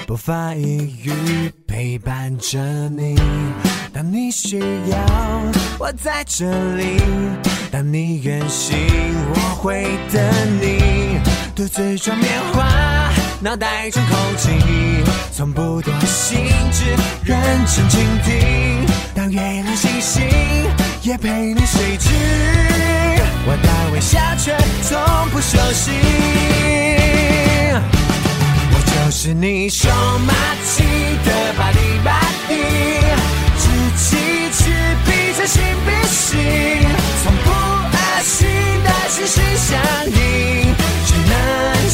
[0.08, 2.58] 不发一语陪伴着
[2.88, 3.20] 你。
[3.94, 4.60] 当你需
[4.90, 4.98] 要，
[5.78, 6.46] 我在这
[6.78, 7.02] 里；
[7.70, 8.78] 当你远行，
[9.34, 10.24] 我会等
[10.62, 11.20] 你。
[11.56, 12.66] 独自装棉花，
[13.40, 14.50] 脑袋装空气，
[15.32, 16.84] 从不多心只，
[17.24, 18.88] 认真倾听。
[19.14, 20.24] 当月亮星星
[21.04, 22.10] 也陪你睡去，
[23.46, 25.92] 我的微笑却从不休息。
[28.72, 30.34] 我就是你熊麻
[30.66, 30.84] 吉
[31.24, 32.54] 的吧哩吧哩，
[33.60, 34.18] 知己
[34.52, 34.64] 知
[35.06, 36.40] 彼，将心比心，
[37.24, 38.48] 从不恶心
[38.84, 39.70] 的心心相
[40.08, 40.83] 印。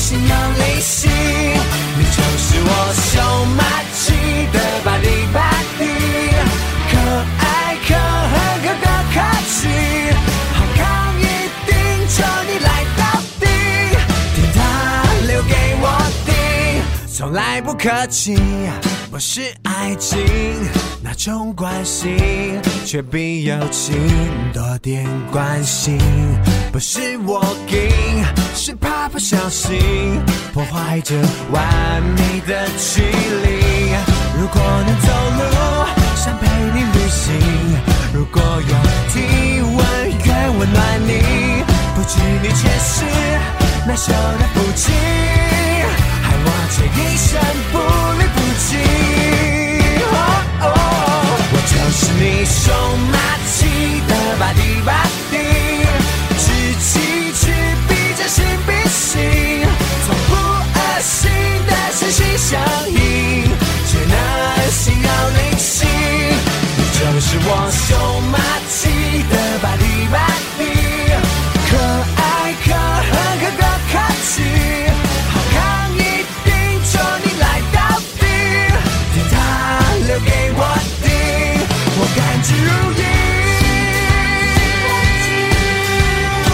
[0.09, 3.61] 心有灵犀，你就是我熊麻
[3.93, 4.09] 吉
[4.51, 5.37] 的巴蒂巴
[5.77, 5.85] 蒂，
[6.89, 6.97] 可
[7.37, 9.69] 爱可恨可歌可泣，
[10.55, 10.81] 好康
[11.19, 11.21] 一
[11.67, 11.69] 定
[12.09, 12.17] 就
[12.47, 12.67] 你来
[12.97, 13.01] 到
[13.39, 13.45] 底，
[14.33, 14.61] 天堂
[15.27, 15.85] 留给我
[16.25, 16.29] 的，
[17.13, 18.35] 从来不客气，
[19.11, 20.19] 不是爱情
[21.01, 22.15] 那种关系，
[22.85, 23.97] 却比友情
[24.53, 25.97] 多点关心。
[26.71, 27.91] 不是我给，
[28.53, 29.77] 是怕不小心
[30.53, 31.15] 破坏这
[31.51, 33.95] 完美的距离。
[34.39, 35.43] 如果能走路，
[36.15, 36.45] 想陪
[36.75, 37.33] 你旅行。
[38.13, 38.75] 如果有
[39.11, 39.77] 体温，
[40.23, 41.63] 愿温暖你。
[41.95, 43.03] 不知你前世
[43.87, 44.91] 哪修的不及，
[46.71, 47.39] 却一生
[47.71, 47.77] 不
[48.19, 48.67] 离不弃。
[50.61, 52.71] 我就是你收
[53.11, 53.13] 马
[53.47, 53.57] 骑
[54.07, 54.87] 的巴迪巴
[55.31, 55.33] 迪，
[56.37, 56.43] 知
[56.79, 57.41] 己知
[57.87, 59.67] 彼，真心比心，
[60.05, 61.19] 从不恶心
[61.65, 62.49] 的惺惺相
[62.89, 62.97] 依，
[63.87, 64.13] 却那
[64.71, 65.75] 心要灵犀。
[66.77, 68.58] 你就是我收马。
[82.69, 83.01] 甘
[85.15, 85.25] 之
[86.05, 86.53] 如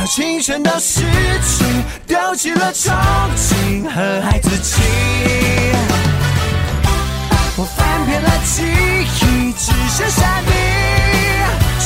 [0.00, 0.08] 飴。
[0.14, 1.64] 青春都逝去，
[2.06, 2.92] 丢弃了憧
[3.36, 4.80] 憬和孩子气。
[7.56, 10.52] 我翻遍了记忆，只剩下你，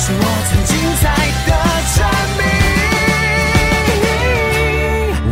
[0.09, 1.05] 是我曾精彩
[1.47, 1.51] 的
[1.94, 2.01] 证
[2.38, 2.42] 明。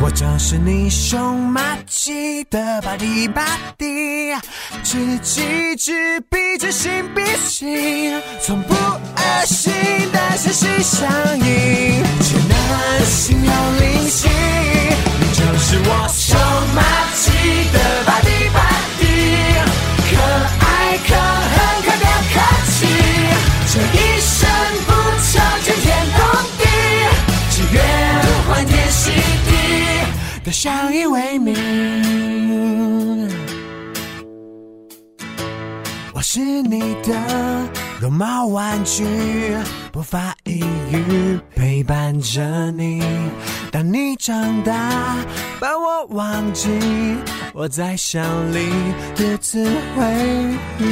[0.02, 4.36] 我就是你熊麻吉的吧哩吧哩，
[4.82, 9.72] 知己知彼，将心比心，从不恶心
[10.12, 11.08] 的心心相
[11.38, 12.04] 印。
[13.06, 15.78] 心有灵犀，你就是
[30.58, 31.54] 相依为命。
[36.14, 37.68] 我是你的
[38.00, 39.04] 绒毛玩具，
[39.92, 43.02] 不发一语陪伴着你。
[43.70, 45.18] 当你长大，
[45.61, 46.70] 把我忘记，
[47.52, 48.70] 我在想你
[49.14, 49.62] 独自
[49.94, 50.84] 回忆。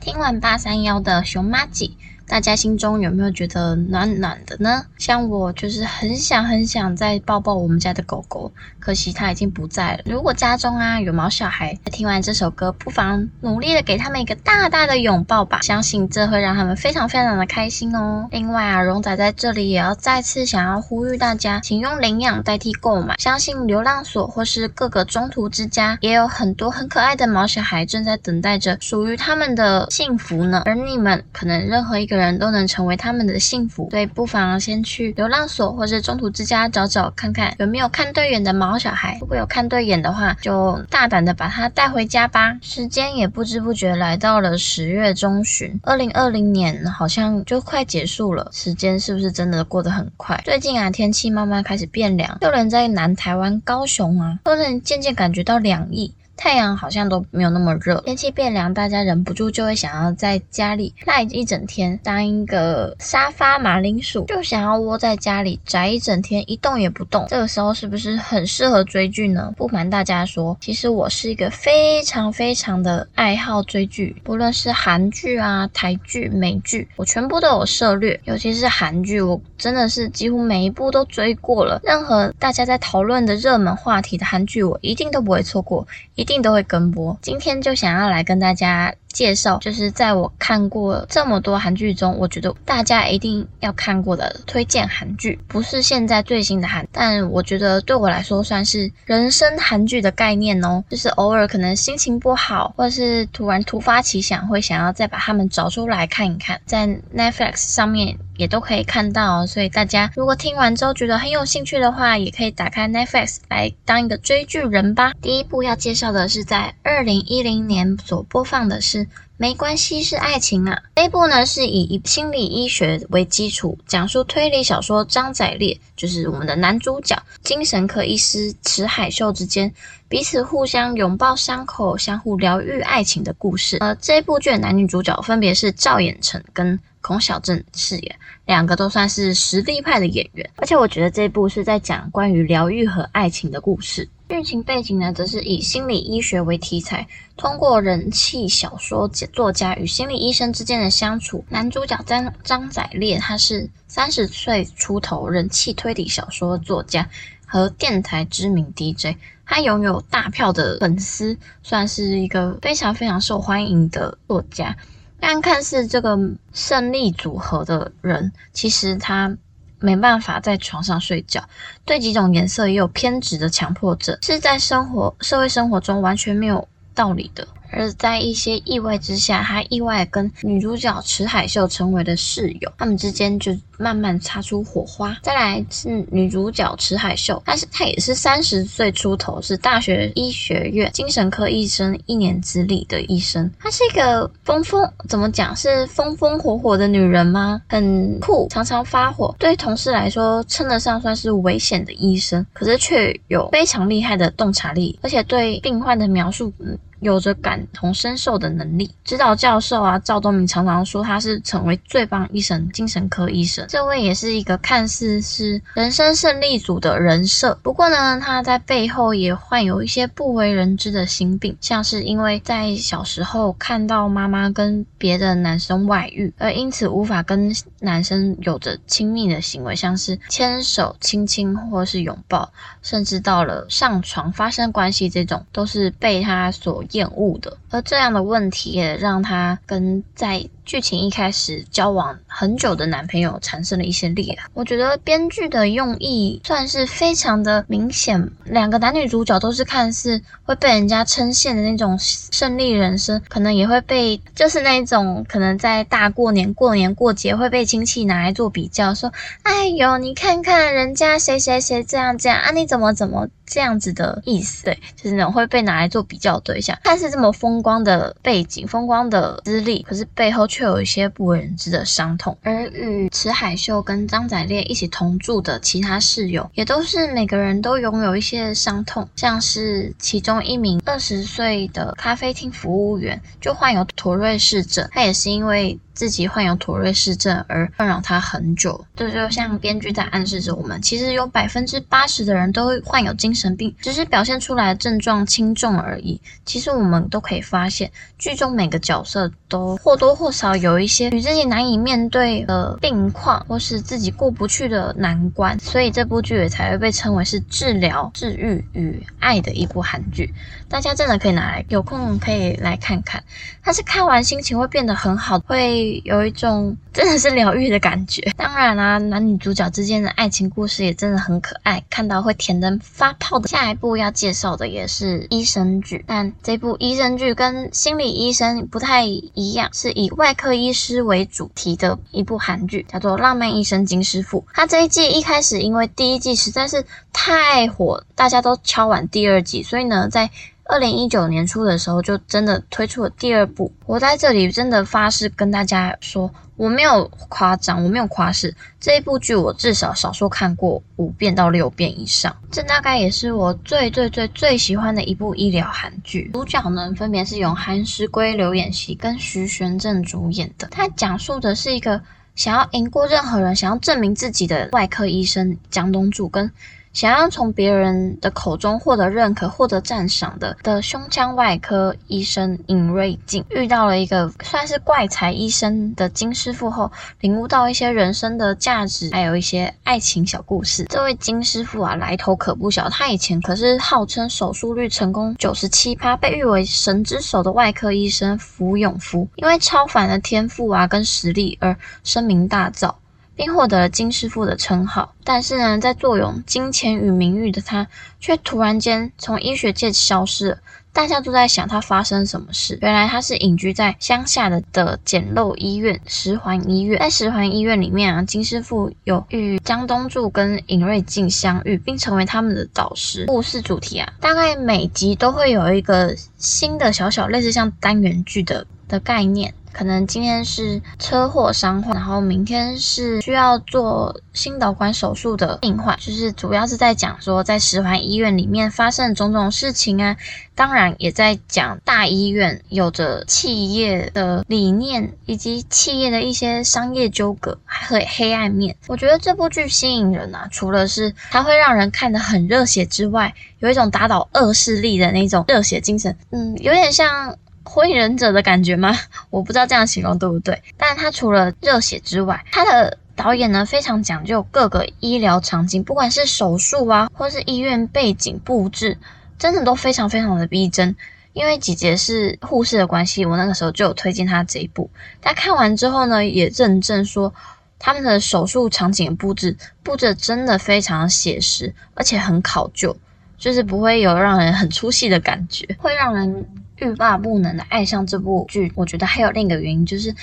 [0.00, 1.96] 听完八三夭的熊麻吉。
[2.30, 4.84] 大家心中有没有觉得暖暖的呢？
[4.98, 10.02] 像我就是很想很想再抱抱我们家的狗狗，可惜它已经不在了。
[10.04, 18.28] 如果家中啊有毛小孩，听完这首歌，不妨努力的给他们一个大大的拥抱吧，相信这会让他们非常非常的开心哦。
[18.30, 23.16] 另外啊，荣仔在这里也要再次想要呼吁大家，请用领养代替购买。
[23.18, 30.62] 相信流浪所或是各个中途之家，也有很多很可爱的毛小孩正在等待着属于他们的幸福呢。
[30.64, 32.19] 而你们可能任何一个。
[32.20, 39.18] 人都能成为他们的幸福，所以不妨先去流浪所或是中途之家找找看看有没有看对眼的毛小孩。
[39.20, 42.56] 如果有看对眼的话，就大胆的把它带回家吧。
[42.62, 48.50] 时间也不知不觉来到了十月中旬，二零二零年好像就快结束了。
[48.52, 50.40] 时间是不是真的过得很快？
[50.44, 56.12] 最近啊，天气慢慢开始变凉，就连在南台湾高雄啊，都能渐渐感觉到凉意。
[56.40, 67.26] 太阳好像都没有那么热，天气变凉，大家忍不住就会想要在家里赖一整天，当一个沙发马铃薯，就想要窝在家里宅一整天，一动也不动。
[67.28, 69.52] 这个时候是不是很适合追剧呢？
[69.54, 78.18] 不瞒大家说，其实我是一个非常非常的爱好追剧，不论是韩剧啊、台剧、美剧，我全部都有涉猎。
[78.24, 81.78] 尤其是韩剧，我真的是几乎每一部都追过了。
[81.84, 86.29] 任何大家在讨论的热门话题的韩剧，我一定都不会错过，一。
[86.30, 87.18] 一定都会跟播。
[87.20, 100.82] 今天就想要来跟大家介绍，就是在我看过这么多韩剧中，我觉得大家一定要看过的推荐韩剧，不是现在最新的韩，但我觉得对我来说算是人生韩剧的概念哦。
[100.88, 108.16] 就是偶尔可能心情不好，或者是突然突发奇想，会想要再把他们找出来看一看，在 Netflix 上面。
[108.36, 115.12] 也都可以看到，所以大家如果听完之后觉得很有兴趣的话，也可以打开 Netflix 来当一个追剧人吧。
[115.20, 119.04] 第一部要介绍的是在二零一零年所播放的是
[119.40, 120.74] 《没关系是爱情啊》。
[120.94, 129.72] 这部呢是以心理医学为基础，讲述推理小说张载烈，就是我们的男主角，精神科医师池海秀之间
[130.10, 133.78] 彼此互相拥抱伤口，相互疗愈爱情的故事。
[133.80, 138.14] 呃，这部剧的男女主角分别是赵寅成跟孔晓振饰演，
[138.44, 144.06] 两个都算是实力派的演员，而且我觉得这部是在讲关于疗愈和爱情的故事。
[144.30, 151.44] 剧情背景呢，则是以心理医学为题材，通过人气小说作家与心理医生之间的相处。
[151.48, 157.10] 男主角张张载烈，他是三十岁出头人气推理小说作家
[157.44, 164.76] 和电台知名 DJ，他拥有大票的粉丝，算是一个非常非常受欢迎的作家。
[165.18, 166.16] 但看似这个
[166.52, 169.36] 胜利组合的人，其实他
[169.80, 171.42] 没办法在床上睡觉，
[171.84, 177.46] 对几种颜色也有偏执的强迫症，是在生活社会生活中完全没有道理的。
[177.72, 185.16] 而在一些意外之下，他意外跟女主角池海秀成为了室友，他们之间就慢慢擦出火花。
[185.22, 193.50] 再来是女主角池海秀，她是她也是三十岁出头，是大学医学院精神科医生一年资历的医生。
[193.58, 197.62] 她是一个风风怎么讲是风风火火的女人吗？
[197.68, 206.76] 很酷，常常发火，对同事来说称得上算是危险的医生，可是却有非常厉害的洞察力，而且对病患的描述，嗯。
[207.00, 208.90] 有着感同身受的能力。
[209.04, 213.64] 指导教授啊，赵东明常常说他是成为最棒医生，精神科医生。
[213.68, 244.38] 这位也是一个看似是人生胜利组的人设，不过呢，他在背后也患有一些不为人知的心病，像是因为在小时候看到妈妈跟别的男生外遇，而因此无法跟男生有着亲密的行为，像是牵手、亲亲或是拥抱，甚至到了上床发生关系这种，都是被他所厌恶的，而这样的问题也让他跟在剧情一开始交往很久的男朋友产生了一些裂。
[244.54, 259.12] 我觉得编剧的用意算是非常的明显，两个男女主角都是看似会被人家称羡的那种胜利人生，可能也会被就是那种可能在大过年过年过节会被亲戚拿来做比较，说
[259.42, 270.70] ：“哎呦，你看看人家谁谁谁这样这样啊，你怎么怎么这样子的意思？”对，就是那种会被拿来做比较对象，看似这么风光的背景、风光的资历，可是背后却。
[270.70, 272.36] 有一些不为人知的伤痛。
[272.42, 285.76] 而与池海秀跟张宰烈一起同住的其他室友，也都是每个人都拥有一些伤痛，像是其中一名二十岁的咖啡厅服务员就患有妥瑞氏症，他也是因为。
[285.92, 296.18] 自己患有妥瑞氏症而困扰他很久，这就像编剧在暗示着我们，其实有百分之八十的人都患有精神病，只是表现出来的症状轻重而已。
[296.46, 310.32] 其实我们都可以发现，剧中每个角色都或多或少有一些与自己难以面对的病况，或是自己过不去的难关，所以这部剧也才会被称为是治疗、治愈与爱的一部韩剧。
[310.70, 313.22] 大家真的可以拿来，有空可以来看看，
[313.60, 316.00] 它是看完心情会变得很好，会。
[316.04, 318.22] 有一种真的是疗愈的感觉。
[318.38, 323.48] 当然啦、男女主角之间的爱情故事也真的很可爱，看到会甜得发泡的。
[323.48, 334.40] 下一部要介绍的也是医生剧，但这部医生剧跟心理医生不太一样，是以外科医师为主题的一部韩剧，叫做《浪漫医生金师傅》。
[334.54, 340.30] 它这一季一开始因为第一季实在是太火，大家都敲完第二季，所以呢，在
[340.70, 343.72] 二零一九年初的时候，就真的推出了第二部。
[343.86, 352.34] 我在这里真的发誓跟大家说，我没有夸张，我没有夸饰，这一部剧我至少少说看过五遍到六遍以上。
[352.52, 356.30] 这大概也是我最最最最喜欢的一部医疗韩剧。
[356.32, 360.68] 主角呢，分别是由韩石圭、刘演锡跟徐玄振主演的。
[360.70, 362.00] 它讲述的是一个
[362.36, 366.48] 想要赢过任何人、想要证明自己的外科医生姜东柱跟。
[366.92, 380.84] 想要从别人的口中获得认可、获得赞赏的的胸腔外科医生尹瑞静，遇到了一个算是怪才医生的金师傅后，领悟到一些人生的价值，还有一些爱情小故事。
[380.88, 392.94] 这位金师傅啊，来头可不小，他以前可是号称手术率成功九十七趴，被誉为神之手的外科医生福永福，因为超凡的天赋啊跟实力而声名大噪。
[393.40, 397.86] 并获得了金师傅的称号，但是呢，在坐拥金钱与名誉的他，
[398.20, 400.58] 却突然间从医学界消失了。
[400.92, 402.78] 大家都在想他发生什么事。
[402.82, 406.98] 原来他是隐居在乡下的的简陋医院十环医院。
[406.98, 413.24] 在十环医院里面啊，金师傅有与江东柱跟尹瑞静相遇，并成为他们的导师。
[413.24, 419.54] 故事主题啊，大概每集都会有一个新的小小类似像单元剧的的概念。
[419.72, 430.16] 可能今天是车祸伤患，然后明天是需要做心导管手术的病患，就是主要是在讲说在十环医院里面发生的种种事情啊，
[430.54, 438.76] 当然也在讲大医院有着企业的理念以及企业的一些商业纠葛和黑暗面。
[438.88, 447.36] 我觉得这部剧吸引人啊，除了是它会让人看得很热血之外，有一种打倒恶势力的那种热血精神，嗯，有点像。
[447.72, 448.98] 火影忍者的感觉吗？
[449.30, 450.60] 我不知道这样形容对不对。
[450.76, 458.98] 但他除了热血之外，他的导演呢，非常讲究各个医疗场景，不管是手术啊，或是医院背景布置，
[459.38, 460.96] 真的都非常非常的逼真。
[461.32, 464.90] 因为姐姐是护士的关系，我那个时候就有推荐他这一部。
[465.22, 467.32] 他看完之后呢，也认证说
[467.78, 472.96] 他们的手术场景布置布置真的非常写实，而且很考究，
[473.38, 476.44] 就是不会有让人很出戏的感觉，会让人。
[476.80, 480.14] 欲罢不能的爱上这部剧，我觉得还有另一个原因，就是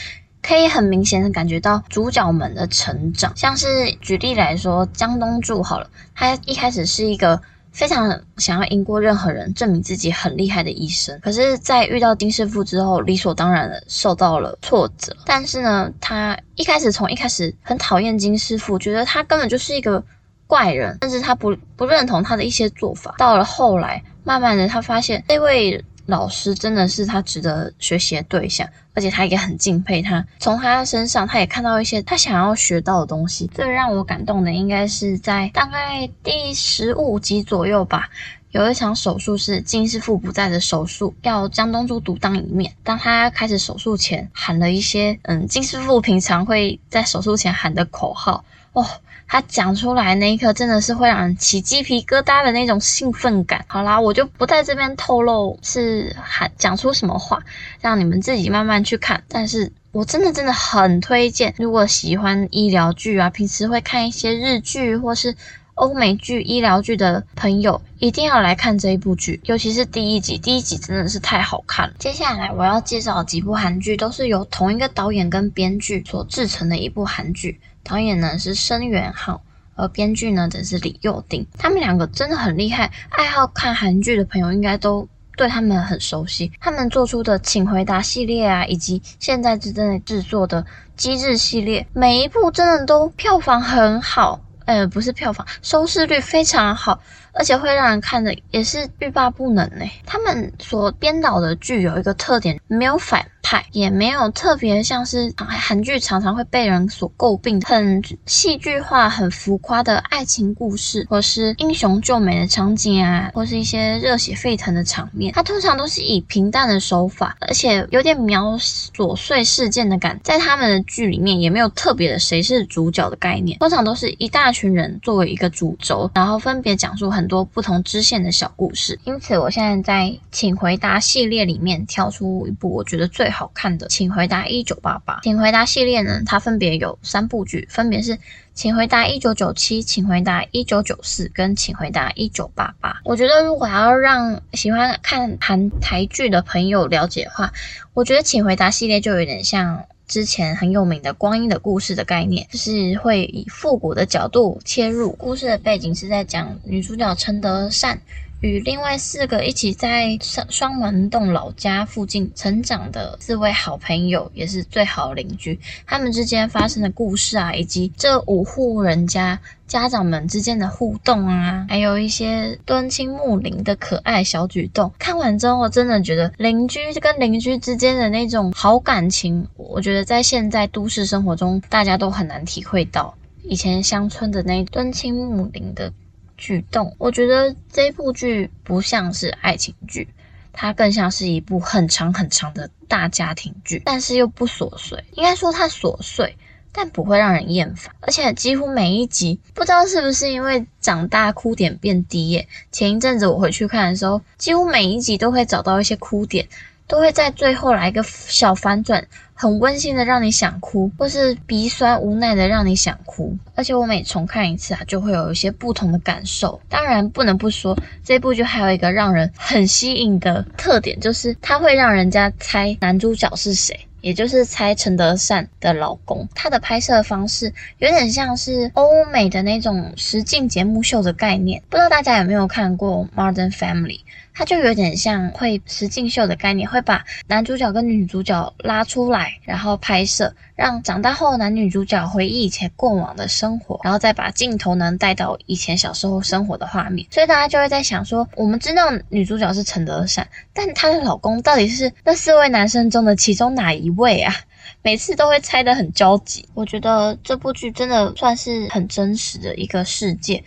[0.42, 3.32] 可以很明显的感觉到主角们的成长。
[3.36, 7.40] 像是举例来说，江东柱好了，他一开始是一个
[7.72, 15.16] 非常想要赢过任何人、证明自己很厉害的医生，可是，在遇到金师傅之后，理所当然的受到了挫折。
[15.26, 20.04] 但是呢，他一开始从一开始很讨厌金师傅，觉得他根本就是一个
[20.48, 23.14] 怪人，甚至他不不认同他的一些做法。
[23.18, 25.84] 到了后来，慢慢的他发现这位。
[26.08, 30.26] 老师真的是他值得学习的对象，而且他也很敬佩他。
[30.40, 33.46] 从他身上，他也看到一些他想要学到的东西。
[33.54, 38.10] 最让我感动的，应该是在大概第十五集左右吧，
[38.52, 42.74] 有一场手术是金师傅不在的手术，要江东珠独当一面。
[42.84, 48.86] 当他开始手术前喊了一些，嗯，金师傅平常会在手术前喊的口号，哦。
[49.28, 53.66] 他讲出来那一刻，真的是会让人起鸡皮疙瘩的那种兴奋感。
[53.68, 57.44] 好啦，我就不在这边透露是喊讲出什么话，
[57.82, 59.22] 让你们自己慢慢去看。
[59.28, 65.36] 但是我真的真的很推荐，如果喜欢医疗剧啊，平时会看一些日剧或是
[65.76, 69.40] 欧美剧、医疗剧的朋友，一定要来看这一部剧。
[69.44, 71.94] 尤其是第一集，第一集真的是太好看了。
[72.00, 77.60] 接下来我要介绍几部韩剧，都是由同一个导演跟编剧所制成的一部韩剧。
[77.88, 79.42] 导演呢是申元浩，
[79.76, 81.48] 而编剧呢则是李幼丁。
[81.58, 85.08] 他们两个真的很厉害，爱好看韩剧的朋友应该都
[85.38, 86.52] 对他们很熟悉。
[86.60, 90.62] 他们做出的《请回答》系列啊，以及现在正在制作的
[90.98, 94.42] 《机智》系列，每一部真的都票房很好。
[94.66, 97.00] 呃，不是票房，收视率非常好，
[97.32, 99.86] 而且会让人看的也是欲罢不能呢。
[100.06, 103.26] 他们所编导的剧有一个特点，没有反
[103.72, 115.34] 也没有特别像是韩剧常常会被人所诟病的，很戏剧化、很浮夸的爱情故事，或是英雄救美的场景啊，或是一些热血沸腾的场面。
[115.34, 129.00] 它通常都是以平淡的手法，而且有点描琐碎事件的感，在他们的剧里面也没有特别的谁是主角的概念，通常都是一大群人作为一个主轴，然后分别讲述很多不同支线的小故事。
[129.04, 133.52] 因此，我现在在请回答系列里面挑出一部我觉得最好好。
[133.54, 135.20] 看的，请回答一九八八。
[135.24, 138.18] 请回答系列呢，它分别有三部剧，分别是
[138.54, 143.02] 请回答一九九七、请回答一九九四跟请回答一九八八。
[143.04, 147.52] 我觉得如果要让喜欢看韩台剧的朋友了解的话，
[147.94, 155.12] 我觉得请回答系列就有点像之前很有名的《光阴的故事》的概念，就是会以复古的角度切入。
[155.14, 158.00] 故事的背景是在讲女主角陈德善。
[158.42, 174.94] 与另外四个一起在双双门洞老家附近成长的四位好朋友，也是最好的邻居，他们之间发生的故事啊，以及这五户人家家长们之间的互动啊，还有一些敦亲睦邻的可爱小举动。
[175.00, 185.92] 看完之后，我真的觉得邻居跟邻居之间的那种好感情，我觉得在现在都市生活中，大家都很难体会到以前乡村的那敦亲睦邻的。
[186.38, 190.08] 举动，我觉得这部剧不像是爱情剧，
[190.54, 195.04] 它更像是一部很长很长的大家庭剧，但是又不琐碎。
[195.14, 196.38] 应该说它琐碎，
[196.72, 197.96] 但不会让人厌烦。
[198.02, 202.48] 而且几乎每一集，不知道是不是因为长大哭点变低耶？
[202.72, 206.48] 前一阵子我回去看的时候，几乎每一集都会找到一些哭点。
[206.88, 213.38] 都会在最后来一个小反转，很温馨的让你想哭，或是鼻酸无奈的让你想哭。
[213.56, 216.60] 而且我每重看一次啊，就会有一些不同的感受。
[216.70, 223.78] 当然不能不说，这部剧还有一个让人很吸引的特点，就是它会让人家猜男主角是谁。
[224.00, 231.62] 也就是猜陈德善的老公，他的拍摄方式有点像是欧美的那种实境节目秀的概念。
[231.68, 234.00] 不知道大家有没有看过《Modern Family》？
[234.38, 247.08] 它就有点像会实境秀的概念，会把男主角跟女主角拉出来，然后拍摄，让长大后男女主角回忆以前过往的生活，然后再把镜头能带到以前小时候生活的画面。
[247.10, 254.36] 所以大家就会在想说，我们知道女主角是陈德善，但她的老公到底是那四位男生中的其中哪一位啊？
[254.82, 256.48] 每次都会猜得很焦急。
[256.54, 260.44] 我觉得这部剧真的算是很真实的一个世界。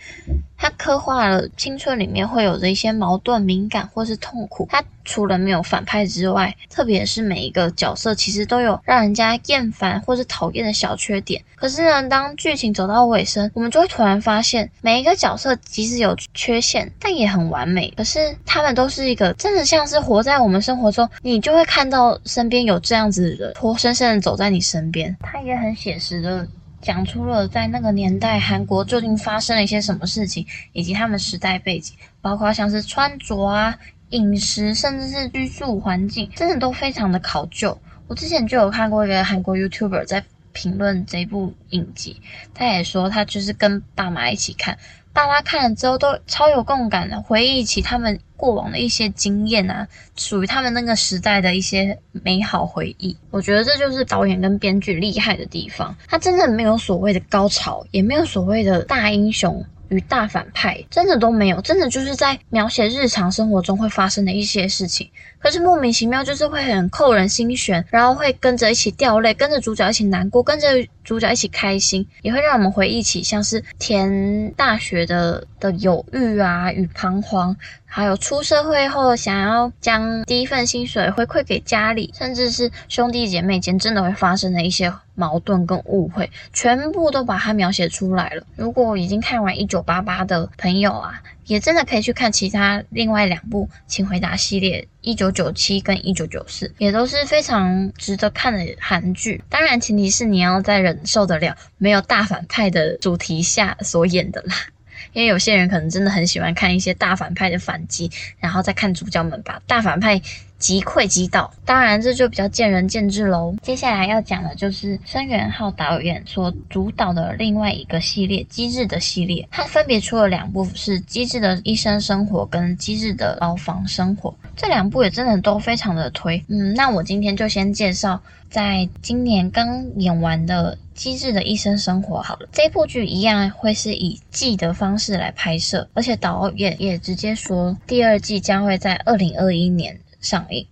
[0.57, 4.67] 它刻画了青春里面会有的一些矛盾、敏感或是痛苦。
[4.69, 11.43] 它除了没有反派之外，特别是每一个角色其实都有让人家厌烦或是讨厌的小缺点。
[11.55, 17.93] 可是呢，当剧情走到尾声，我们就会突然发现，每一个角色即使有缺陷，但也很完美。
[17.95, 25.15] 可是他们都是一个真的像是活在我们生活中，你就会看到身边有这样子的人活生生的走在你身边。
[25.21, 26.47] 他也很写实的。
[26.81, 30.43] 讲出了在那个年代韩国究竟发生了一些什么事情，
[30.73, 33.77] 以及他们时代背景，包括像是穿着啊、
[34.11, 37.77] 饮食，甚至是居住环境，真的都非常的考究。
[38.07, 42.21] 我之前就有看过一个韩国 YouTuber 在评论这部影集，
[42.53, 44.77] 他也说他就是跟爸妈一起看。
[45.13, 49.85] 爸妈看了之后都超有共感的，回忆起他们过往的一些经验啊，
[50.15, 53.17] 属于他们那个时代的一些美好回忆。
[53.29, 59.65] 我觉得这就是导演跟编剧厉害的地方，他真的没有所谓的高潮，也没有所谓的大英雄。
[59.91, 70.67] 与大反派真的都没有，真的就是在描写日常生活中会发生的一些事情，可是莫名其妙就是会很扣人心弦，然后会跟着一起掉泪，跟着主角一起难过，跟着
[71.03, 77.55] 主角一起开心，也会让我们回忆起像是填大学的的犹豫啊与彷徨。
[77.93, 88.43] 还有出社会后想要将第一份薪水回馈给家里，甚至是兄弟姐妹间真的会发生的一些矛盾跟误会，全部都把它描写出来了。
[88.55, 99.43] 如果已经看完《一九八八》的朋友啊，也真的可以去看其他另外两部《请回答》系列，《一九九七》跟《一九九四》，也都是非常值得看的韩剧。
[99.49, 104.55] 当然，前提是你要在忍受得了没有大反派的主题下所演的啦。
[105.13, 108.09] 因为有些人可能真的很喜欢看一些大反派的反击，
[108.39, 110.21] 然后再看主角们把大反派
[110.61, 111.51] 即溃即倒。
[111.65, 113.53] 当然，这就比较见仁见智喽。
[113.61, 124.29] 接下来要讲的就是申元浩导演所主导的另外一个系列《机智》的系列，它分别出了两部，是《机智的医生生活》跟《机智的牢房生活》。
[124.55, 126.41] 这两部也真的都非常的推。
[126.47, 130.77] 嗯，那我今天就先介绍在今年刚演完的。
[130.93, 140.65] 机智的医生生活好了，这部剧一样会是以季的方式来拍摄，而且导演也直接说第二季将会在二零二一年上映。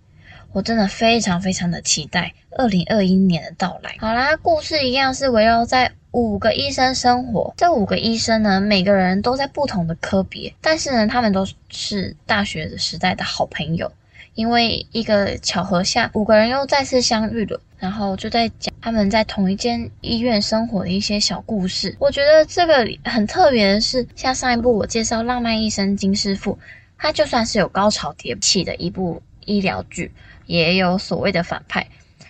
[0.52, 3.94] 我真的非常非常的期待二零二一年的到来。
[3.98, 13.92] 好啦，故事一样是围绕在五个医生生活，这五个医生呢，每个人都在不同的科别，但是呢，他们都是大学的时代的好朋友。
[14.34, 21.94] 因为一个巧合下，五个人又再次相遇了，然后就在讲他们在同一间医院生活的一些小故事。
[21.98, 26.52] 我觉得这个很特别的是，像上一部我介绍《浪漫医生金师傅》，
[26.96, 29.20] 他就算是有高潮迭起的一部
[29.50, 30.12] 医疗剧，
[30.46, 31.86] 也有所谓的反派。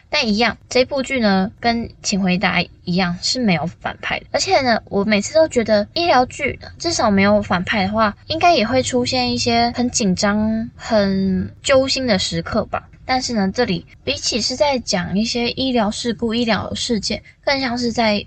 [0.08, 4.26] 但一样，这部剧呢，跟《请回答》一样是没有反派的。
[4.32, 12.88] 而且呢，我每次都觉得医疗剧至少没有反派的话，应该也会出现一些很紧张、很揪心的时刻吧。
[13.04, 18.26] 但是呢，这里比起是在讲一些医疗事故、医疗事件，更像是在。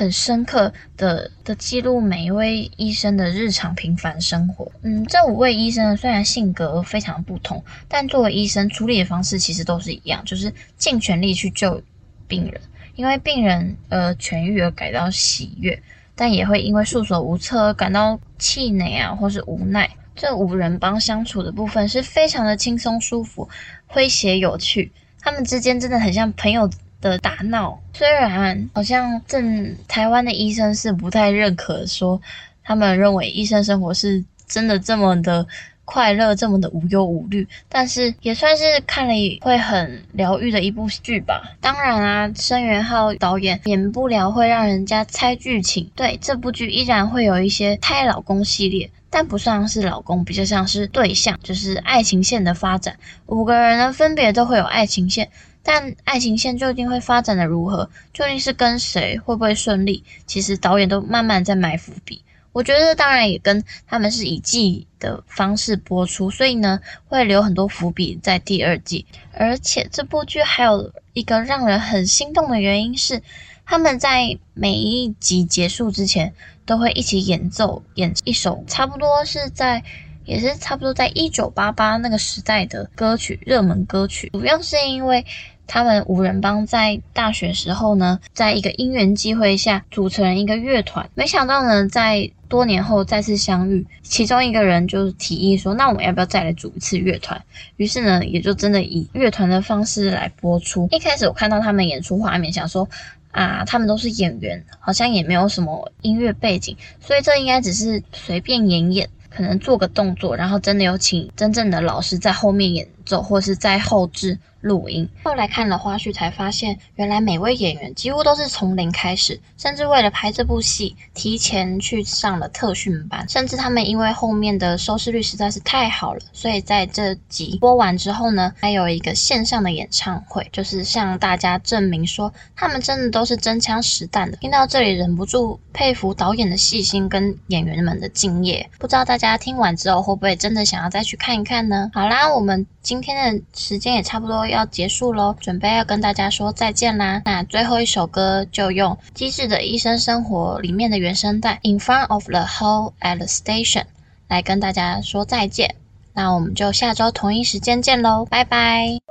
[0.00, 4.72] 很深刻的的记录每一位医生的日常平凡生活。
[4.80, 11.82] 嗯，这五位医生虽然性格非常不同，但作为医生处理的方式其实都是一样，就是尽全力去救
[12.26, 12.58] 病人，
[12.94, 15.78] 因为病人呃痊愈而感到喜悦，
[16.14, 19.90] 但也会因为束手无策而感到气馁啊，或是无奈。
[20.16, 23.46] 这五人帮相处的部分是非常的轻松舒服、
[23.92, 24.90] 诙谐有趣，
[25.20, 26.70] 他们之间真的很像朋友
[27.00, 32.20] 的打闹，虽然好像正台湾的医生是不太认可说，
[32.62, 35.46] 他们认为医生生活是真的这么的
[35.84, 41.42] 快乐，这么的无忧无虑，但是也算是看了会很疗愈的一部剧吧。
[41.60, 52.96] 当然啊，申元浩导演免不了会让人家猜剧情，对，这部剧依然会有一些胎老公系列，但不算是老公，比较像是对象，就是爱情线的发展。
[53.26, 55.28] 五个人呢，分别都会有爱情线。
[55.62, 57.90] 但爱情线究竟会发展的如何？
[58.12, 59.18] 究竟是跟谁？
[59.18, 60.02] 会不会顺利？
[60.26, 62.22] 其实导演都慢慢在埋伏笔。
[62.52, 69.06] 我觉得当然也跟他们是以季的方式播出，所以呢会留很多伏笔在第二季。
[69.32, 73.22] 而且这部剧还有一个让人很心动的原因是，
[73.64, 76.34] 他们在每一集结束之前
[76.66, 79.84] 都会一起演奏演一首，差不多是在。
[80.24, 85.24] 也是差不多在一九八八那个时代的歌曲，热门歌曲，主要是因为
[85.66, 97.40] 他们五人帮在大学时候呢，在一个因缘机会下组成了一个乐团，没想到呢，在多年后再次相遇，其中一个人就提议说：“那我们要不要再来组一次乐团？”
[97.78, 100.88] 于是呢，也就真的以乐团的方式来播出。
[100.90, 102.88] 一开始我看到他们演出画面，想说
[103.30, 109.08] 啊，他们都是演员，好像也没有什么音乐背景，所以这应该只是随便演演。
[109.30, 114.38] 可能做个动作，然后真的有请真正的老师在后面演奏，或是在后置。
[114.60, 134.36] 录音，后来看了花絮才发现，原来每位演员几乎都是从零开始，甚至为了拍这部戏，提前去上了特训班，甚至他们因为后面的收视率实在是太好了，所以在这集播完之后呢，还有一个线上的演唱会，就是向大家证明说，他们真的都是真枪实弹的。
[134.36, 138.68] 听到这里，忍不住佩服导演的细心跟演员们的敬业。
[138.78, 141.90] 不知道大家听完之后，会不会真的想要再去看一看呢？
[141.94, 144.46] 好啦，我们今今天的时间也差不多。
[144.46, 147.22] 要结束喽，准备要跟大家说再见啦。
[147.24, 153.82] 那最后一首歌就用《机智的医生生活》里面的原声带《In Front of the Hall at the Station》
[154.28, 155.76] 来跟大家说再见。
[156.12, 159.09] 那我们就下周同一时间见喽，拜拜。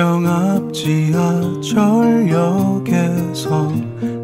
[0.00, 1.70] 일정 앞 지하철역에서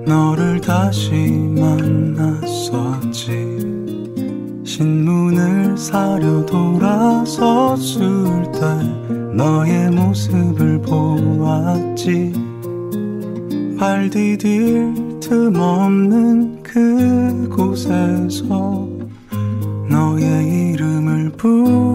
[0.06, 1.12] 너를 다시
[1.54, 3.28] 만났었지.
[4.64, 8.04] 신문을 사려 돌아섰을
[8.52, 8.60] 때
[9.34, 12.32] 너의 모습을 보았지.
[13.78, 18.48] 발 디딜 틈 없는 그곳에서
[19.90, 21.85] 너의 이름을 부르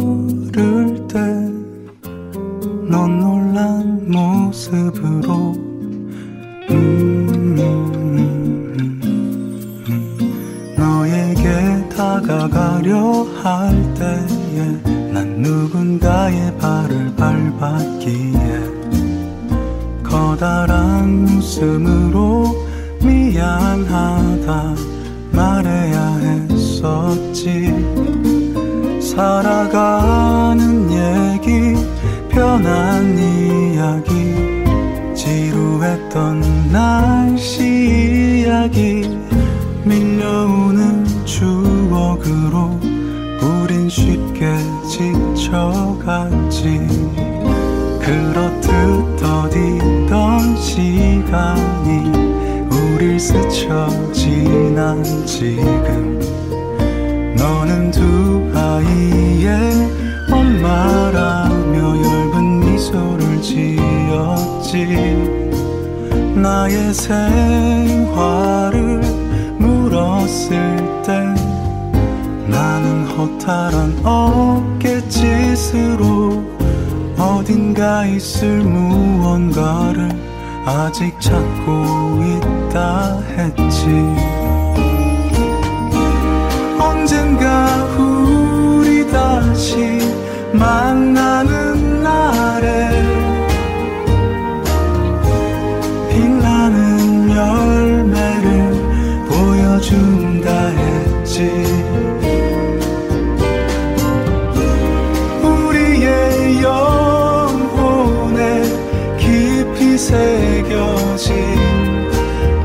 [110.02, 111.36] 새겨진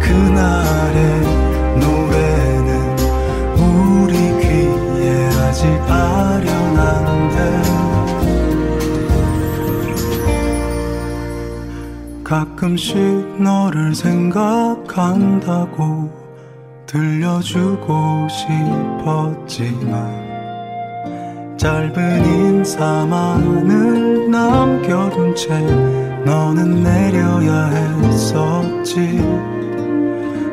[0.01, 1.21] 그날의
[1.79, 2.97] 노래는
[3.59, 7.37] 우리 귀에 아직 아련한데
[12.25, 12.97] 가끔씩
[13.39, 15.77] 너를 생각한다고
[16.87, 18.29] 들려주고
[19.45, 20.25] 싶었지만
[21.59, 29.25] 짧은 인사만을 남겨둔 채 너는 내려야 했었지.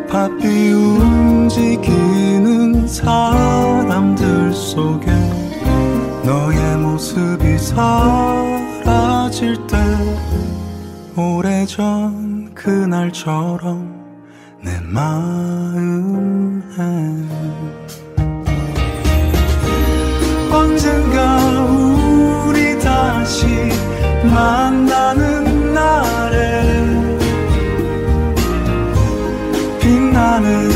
[0.08, 5.12] 바삐 움직이는 사람들 속에
[6.24, 9.76] 너의 모습이 사라질 때
[11.16, 13.92] 오래전 그날처럼
[14.62, 16.62] 내 마음에
[20.52, 21.40] 언젠가
[22.46, 23.48] 우리 다시
[24.32, 25.43] 만나는
[29.80, 30.73] 빛나는